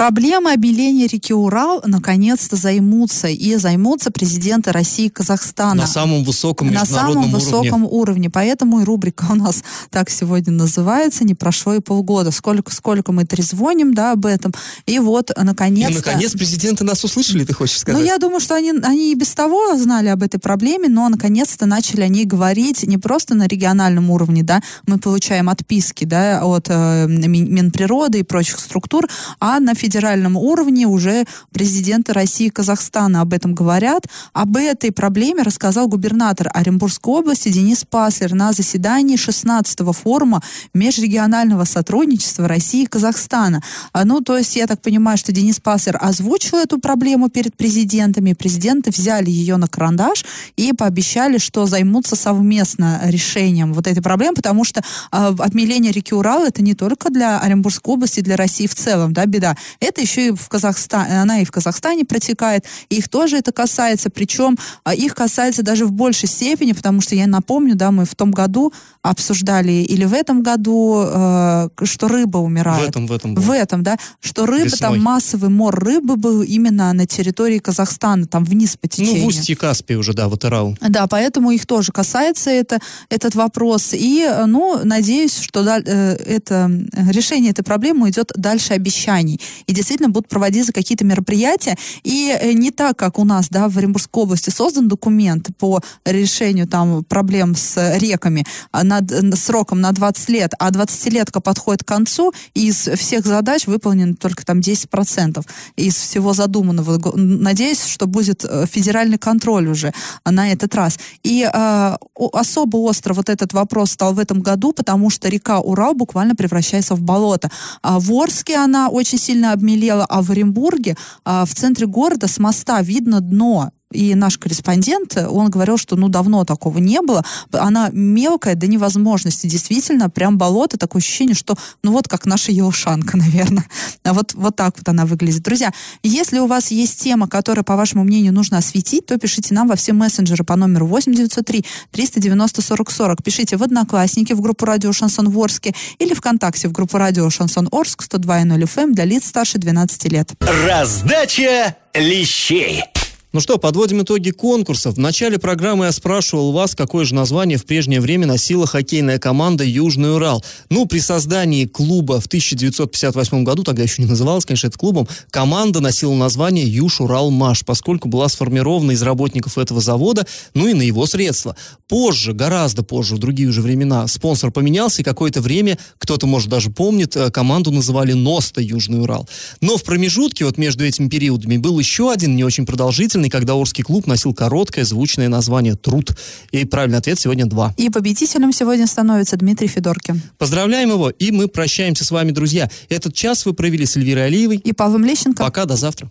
Проблемы 0.00 0.54
обмеления 0.54 1.06
реки 1.06 1.34
Урал 1.34 1.82
наконец-то 1.84 2.56
займутся. 2.56 3.28
И 3.28 3.56
займутся 3.56 4.10
президенты 4.10 4.72
России 4.72 5.04
и 5.04 5.10
Казахстана. 5.10 5.74
на 5.74 5.86
самом 5.86 6.24
высоком 6.24 6.72
на 6.72 6.86
самом 6.86 7.30
высоком 7.30 7.84
уровне. 7.84 8.30
Поэтому 8.30 8.80
и 8.80 8.84
рубрика 8.84 9.26
у 9.28 9.34
нас 9.34 9.62
так 9.90 10.08
сегодня 10.08 10.54
называется 10.54 11.24
«Не 11.24 11.34
прошло 11.34 11.74
и 11.74 11.80
полгода». 11.80 12.30
Сколько, 12.30 12.74
сколько 12.74 13.12
мы 13.12 13.26
трезвоним 13.26 13.92
да, 13.92 14.12
об 14.12 14.24
этом. 14.24 14.54
И 14.86 14.98
вот, 14.98 15.32
И, 15.32 15.42
наконец-то... 15.42 15.96
наконец, 15.96 16.32
президенты 16.32 16.82
нас 16.82 17.04
услышали, 17.04 17.44
ты 17.44 17.52
хочешь 17.52 17.80
сказать? 17.80 18.00
Ну, 18.00 18.06
я 18.06 18.16
думаю, 18.16 18.40
что 18.40 18.54
они, 18.54 18.72
они 18.82 19.12
и 19.12 19.14
без 19.14 19.34
того 19.34 19.76
знали 19.76 20.08
об 20.08 20.22
этой 20.22 20.40
проблеме, 20.40 20.88
но 20.88 21.10
наконец-то 21.10 21.66
начали 21.66 22.00
о 22.00 22.08
ней 22.08 22.24
говорить 22.24 22.84
не 22.84 22.96
просто 22.96 23.34
на 23.34 23.46
региональном 23.46 24.10
уровне, 24.10 24.42
да, 24.42 24.62
мы 24.86 24.96
получаем 24.96 25.50
отписки, 25.50 26.06
да, 26.06 26.42
от 26.42 26.68
э, 26.70 27.06
Мин- 27.06 27.52
Минприроды 27.52 28.20
и 28.20 28.22
прочих 28.22 28.60
структур, 28.60 29.06
а 29.40 29.60
на 29.60 29.74
федеральном 29.74 29.89
уровне 30.36 30.86
уже 30.86 31.24
президенты 31.52 32.12
России 32.12 32.46
и 32.46 32.50
Казахстана 32.50 33.20
об 33.20 33.32
этом 33.32 33.54
говорят. 33.54 34.06
Об 34.32 34.56
этой 34.56 34.92
проблеме 34.92 35.42
рассказал 35.42 35.88
губернатор 35.88 36.50
Оренбургской 36.52 37.14
области 37.14 37.48
Денис 37.50 37.84
Паслер 37.88 38.34
на 38.34 38.52
заседании 38.52 39.16
16-го 39.16 39.92
форума 39.92 40.42
межрегионального 40.74 41.64
сотрудничества 41.64 42.48
России 42.48 42.82
и 42.82 42.86
Казахстана. 42.86 43.62
А, 43.92 44.04
Ну, 44.04 44.20
то 44.20 44.36
есть, 44.36 44.56
я 44.56 44.66
так 44.66 44.80
понимаю, 44.82 45.18
что 45.18 45.32
Денис 45.32 45.60
Паслер 45.60 45.98
озвучил 46.00 46.58
эту 46.58 46.78
проблему 46.78 47.28
перед 47.28 47.56
президентами. 47.56 48.32
Президенты 48.32 48.90
взяли 48.90 49.30
ее 49.30 49.56
на 49.56 49.68
карандаш 49.68 50.24
и 50.56 50.72
пообещали, 50.72 51.38
что 51.38 51.66
займутся 51.66 52.16
совместно 52.16 53.00
решением 53.04 53.72
вот 53.72 53.86
этой 53.86 54.02
проблемы, 54.02 54.34
потому 54.34 54.64
что 54.64 54.82
а, 55.10 55.28
обмеление 55.28 55.92
реки 55.92 56.14
Урал 56.14 56.44
это 56.44 56.62
не 56.62 56.74
только 56.74 57.10
для 57.10 57.38
Оренбургской 57.40 57.94
области, 57.94 58.20
для 58.20 58.36
России 58.36 58.66
в 58.66 58.74
целом, 58.74 59.12
да, 59.12 59.26
беда. 59.26 59.56
Это 59.80 60.00
еще 60.00 60.28
и 60.28 60.30
в 60.32 60.48
Казахстане, 60.48 61.20
она 61.22 61.40
и 61.40 61.44
в 61.44 61.50
Казахстане 61.50 62.04
протекает, 62.04 62.64
и 62.90 62.96
их 62.98 63.08
тоже 63.08 63.38
это 63.38 63.50
касается, 63.52 64.10
причем 64.10 64.58
а, 64.84 64.94
их 64.94 65.14
касается 65.14 65.62
даже 65.62 65.86
в 65.86 65.92
большей 65.92 66.28
степени, 66.28 66.72
потому 66.72 67.00
что 67.00 67.14
я 67.14 67.26
напомню, 67.26 67.74
да, 67.74 67.90
мы 67.90 68.04
в 68.04 68.14
том 68.14 68.30
году 68.30 68.72
обсуждали 69.02 69.72
или 69.72 70.04
в 70.04 70.12
этом 70.12 70.42
году, 70.42 71.02
э, 71.06 71.68
что 71.84 72.08
рыба 72.08 72.38
В 72.38 72.44
умирает. 72.44 72.88
этом, 72.90 73.06
в 73.06 73.12
этом. 73.12 73.34
В 73.34 73.46
было. 73.46 73.54
этом, 73.54 73.82
да, 73.82 73.96
что 74.20 74.46
рыба, 74.46 74.64
Весной. 74.66 74.78
там 74.78 75.00
массовый 75.02 75.48
мор 75.50 75.74
рыбы 75.82 76.16
был 76.16 76.42
именно 76.42 76.92
на 76.92 77.06
территории 77.06 77.58
Казахстана, 77.58 78.26
там 78.26 78.44
вниз 78.44 78.76
по 78.76 78.86
Ну, 78.86 78.88
течению. 78.90 79.24
в 79.24 79.26
устье 79.28 79.56
Каспия 79.56 79.96
уже, 79.98 80.12
да, 80.12 80.28
вот 80.28 80.44
Ирау. 80.44 80.76
Да, 80.80 81.06
поэтому 81.06 81.50
их 81.50 81.66
тоже 81.66 81.92
касается 81.92 82.50
это, 82.50 82.78
этот 83.08 83.34
вопрос. 83.34 83.94
И, 83.94 84.20
э, 84.28 84.44
ну, 84.44 84.80
надеюсь, 84.84 85.38
что 85.38 85.62
да- 85.64 85.80
э, 85.84 86.16
это, 86.16 86.70
решение 87.10 87.50
этой 87.52 87.62
проблемы 87.64 88.10
идет 88.10 88.32
дальше 88.36 88.74
обещаний. 88.74 89.40
И 89.70 89.72
действительно 89.72 90.08
будут 90.08 90.28
проводиться 90.28 90.72
какие-то 90.72 91.04
мероприятия. 91.04 91.76
И 92.02 92.36
э, 92.40 92.54
не 92.54 92.72
так, 92.72 92.96
как 92.96 93.20
у 93.20 93.24
нас, 93.24 93.48
да, 93.50 93.68
в 93.68 93.78
Оренбургской 93.78 94.24
области 94.24 94.50
создан 94.50 94.88
документ 94.88 95.50
по 95.58 95.80
решению 96.04 96.66
там 96.66 97.04
проблем 97.04 97.54
с 97.54 97.96
реками 97.98 98.44
а, 98.72 98.82
над, 98.82 99.12
э, 99.12 99.36
сроком 99.36 99.80
на 99.80 99.92
20 99.92 100.28
лет, 100.30 100.54
а 100.58 100.72
20-летка 100.72 101.40
подходит 101.40 101.84
к 101.84 101.86
концу, 101.86 102.32
и 102.52 102.66
из 102.66 102.88
всех 102.88 103.24
задач 103.24 103.68
выполнено 103.68 104.16
только 104.16 104.44
там 104.44 104.58
10% 104.58 105.46
из 105.76 105.94
всего 105.94 106.32
задуманного. 106.32 106.96
Го- 106.96 107.12
Надеюсь, 107.14 107.84
что 107.84 108.08
будет 108.08 108.44
э, 108.44 108.66
федеральный 108.66 109.18
контроль 109.18 109.68
уже 109.68 109.94
на 110.24 110.50
этот 110.50 110.74
раз. 110.74 110.98
И 111.22 111.48
э, 111.48 111.96
особо 112.32 112.76
остро 112.78 113.14
вот 113.14 113.28
этот 113.28 113.52
вопрос 113.52 113.92
стал 113.92 114.14
в 114.14 114.18
этом 114.18 114.40
году, 114.40 114.72
потому 114.72 115.10
что 115.10 115.28
река 115.28 115.60
Урал 115.60 115.94
буквально 115.94 116.34
превращается 116.34 116.96
в 116.96 117.02
болото. 117.02 117.52
А 117.82 118.00
в 118.00 118.12
Орске 118.12 118.56
она 118.56 118.88
очень 118.88 119.18
сильно 119.18 119.59
обмелела, 119.60 120.06
а 120.08 120.22
в 120.22 120.30
Оренбурге, 120.30 120.96
в 121.24 121.54
центре 121.54 121.86
города 121.86 122.26
с 122.26 122.38
моста 122.38 122.80
видно 122.82 123.20
дно 123.20 123.70
и 123.92 124.14
наш 124.14 124.38
корреспондент, 124.38 125.16
он 125.16 125.50
говорил, 125.50 125.76
что 125.76 125.96
ну 125.96 126.08
давно 126.08 126.44
такого 126.44 126.78
не 126.78 127.00
было. 127.00 127.24
Она 127.52 127.90
мелкая 127.92 128.54
до 128.54 128.66
невозможности, 128.66 129.46
действительно, 129.46 130.08
прям 130.08 130.38
болото, 130.38 130.78
такое 130.78 131.00
ощущение, 131.00 131.34
что 131.34 131.56
ну 131.82 131.92
вот 131.92 132.08
как 132.08 132.26
наша 132.26 132.52
елшанка, 132.52 133.16
наверное. 133.16 133.66
А 134.04 134.12
вот, 134.12 134.34
вот 134.34 134.56
так 134.56 134.76
вот 134.76 134.88
она 134.88 135.06
выглядит. 135.06 135.42
Друзья, 135.42 135.72
если 136.02 136.38
у 136.38 136.46
вас 136.46 136.70
есть 136.70 137.00
тема, 137.02 137.28
которая, 137.28 137.64
по 137.64 137.76
вашему 137.76 138.04
мнению, 138.04 138.32
нужно 138.32 138.58
осветить, 138.58 139.06
то 139.06 139.18
пишите 139.18 139.54
нам 139.54 139.68
во 139.68 139.76
все 139.76 139.92
мессенджеры 139.92 140.44
по 140.44 140.56
номеру 140.56 140.86
8903 140.86 141.64
390 141.90 142.62
40 142.62 142.90
40. 142.90 143.22
Пишите 143.24 143.56
в 143.56 143.62
Одноклассники 143.62 144.32
в 144.32 144.40
группу 144.40 144.64
радио 144.66 144.92
Шансон 144.92 145.30
Ворске 145.30 145.74
или 145.98 146.14
ВКонтакте 146.14 146.68
в 146.68 146.72
группу 146.72 146.96
радио 146.96 147.28
Шансон 147.28 147.68
Орск 147.72 148.04
102.0 148.04 148.62
FM 148.62 148.92
для 148.92 149.04
лиц 149.04 149.26
старше 149.26 149.58
12 149.58 150.04
лет. 150.12 150.32
Раздача 150.40 151.76
лещей. 151.94 152.84
Ну 153.32 153.38
что, 153.38 153.58
подводим 153.58 154.02
итоги 154.02 154.30
конкурсов. 154.30 154.96
В 154.96 154.98
начале 154.98 155.38
программы 155.38 155.84
я 155.84 155.92
спрашивал 155.92 156.50
вас, 156.50 156.74
какое 156.74 157.04
же 157.04 157.14
название 157.14 157.58
в 157.58 157.64
прежнее 157.64 158.00
время 158.00 158.26
носила 158.26 158.66
хоккейная 158.66 159.20
команда 159.20 159.62
«Южный 159.62 160.16
Урал». 160.16 160.44
Ну, 160.68 160.84
при 160.86 160.98
создании 160.98 161.66
клуба 161.66 162.20
в 162.20 162.26
1958 162.26 163.44
году, 163.44 163.62
тогда 163.62 163.84
еще 163.84 164.02
не 164.02 164.08
называлась, 164.08 164.44
конечно, 164.44 164.66
это 164.66 164.76
клубом, 164.76 165.06
команда 165.30 165.78
носила 165.78 166.12
название 166.16 166.66
«Юж 166.66 167.00
Урал 167.00 167.30
Маш», 167.30 167.64
поскольку 167.64 168.08
была 168.08 168.28
сформирована 168.28 168.90
из 168.90 169.02
работников 169.02 169.58
этого 169.58 169.80
завода, 169.80 170.26
ну 170.54 170.66
и 170.66 170.74
на 170.74 170.82
его 170.82 171.06
средства. 171.06 171.54
Позже, 171.86 172.32
гораздо 172.32 172.82
позже, 172.82 173.14
в 173.14 173.18
другие 173.18 173.48
уже 173.48 173.62
времена, 173.62 174.08
спонсор 174.08 174.50
поменялся, 174.50 175.02
и 175.02 175.04
какое-то 175.04 175.40
время, 175.40 175.78
кто-то, 175.98 176.26
может, 176.26 176.48
даже 176.48 176.70
помнит, 176.70 177.14
э, 177.14 177.30
команду 177.30 177.70
называли 177.70 178.12
«Носта 178.12 178.60
Южный 178.60 179.00
Урал». 179.00 179.28
Но 179.60 179.76
в 179.76 179.84
промежутке, 179.84 180.44
вот 180.44 180.58
между 180.58 180.84
этими 180.84 181.08
периодами, 181.08 181.58
был 181.58 181.78
еще 181.78 182.10
один 182.10 182.34
не 182.34 182.42
очень 182.42 182.66
продолжительный, 182.66 183.19
когда 183.28 183.54
Орский 183.54 183.84
клуб 183.84 184.06
носил 184.06 184.32
короткое 184.32 184.84
звучное 184.84 185.28
название 185.28 185.74
«Труд». 185.74 186.16
И 186.52 186.64
правильный 186.64 186.98
ответ 186.98 187.18
сегодня 187.18 187.46
два. 187.46 187.74
И 187.76 187.90
победителем 187.90 188.52
сегодня 188.52 188.86
становится 188.86 189.36
Дмитрий 189.36 189.68
Федоркин. 189.68 190.22
Поздравляем 190.38 190.90
его, 190.90 191.10
и 191.10 191.30
мы 191.30 191.48
прощаемся 191.48 192.04
с 192.04 192.10
вами, 192.10 192.30
друзья. 192.30 192.70
Этот 192.88 193.14
час 193.14 193.44
вы 193.44 193.52
провели 193.52 193.84
с 193.84 193.96
Эльвирой 193.96 194.26
Алиевой. 194.26 194.56
И 194.56 194.72
Павлом 194.72 195.04
Лещенко. 195.04 195.42
Пока, 195.42 195.66
до 195.66 195.76
завтра. 195.76 196.10